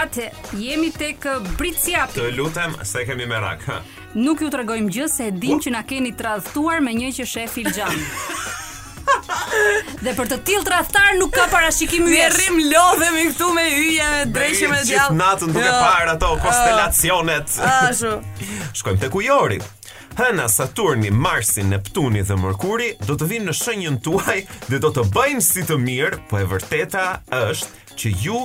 [0.00, 2.16] Ate, jemi tek uh, Britsiapi.
[2.16, 3.82] Të lutem, se kemi merak, ha.
[4.16, 7.60] Nuk ju tregojmë gjë se e dim që na keni tradhtuar me një që shef
[7.60, 8.06] gjanë.
[10.04, 12.24] dhe për të tillë tradhtar nuk ka parashikim yjesh.
[12.24, 14.98] Ne rrim lodhemi këtu me hyje, me dreshje me djallë.
[14.98, 16.42] Gjithë natën duke jo, parë ato ah.
[16.44, 17.56] konstelacionet.
[17.62, 18.14] Ah, ashtu.
[18.80, 19.60] Shkojmë te Kujori.
[20.14, 24.36] Hëna, Saturni, Marsi, Neptuni dhe Mërkuri do të vinë në shënjën tuaj
[24.70, 28.38] dhe do të bëjmë si të mirë, po e vërteta është që ju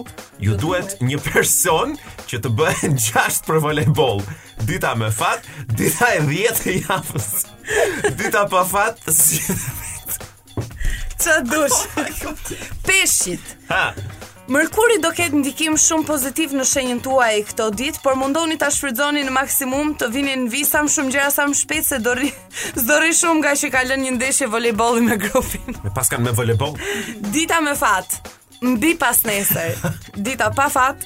[0.47, 1.93] ju duhet një person
[2.29, 4.23] që të bëhen gjashtë për volejboll.
[4.69, 5.45] Dita me fat,
[5.77, 7.29] dita e djetë e javës.
[8.17, 9.43] Dita pa fat, si
[11.23, 11.79] që dush.
[12.87, 13.53] Peshit.
[13.69, 13.91] Ha.
[14.49, 19.21] Mërkuri do ketë ndikim shumë pozitiv në shenjën tuaj këto ditë, por mundoni ta shfrytëzoni
[19.27, 22.31] në maksimum të vini në visam shumë gjëra sa më shpejt se do rri.
[23.21, 25.77] shumë nga që ka lënë një ndeshje voleybolli me grupin.
[25.85, 26.73] Me paskan me voleybol.
[27.33, 28.21] Dita me fat.
[28.65, 29.77] Mbi pas nesër.
[30.25, 31.05] Dita pa fat,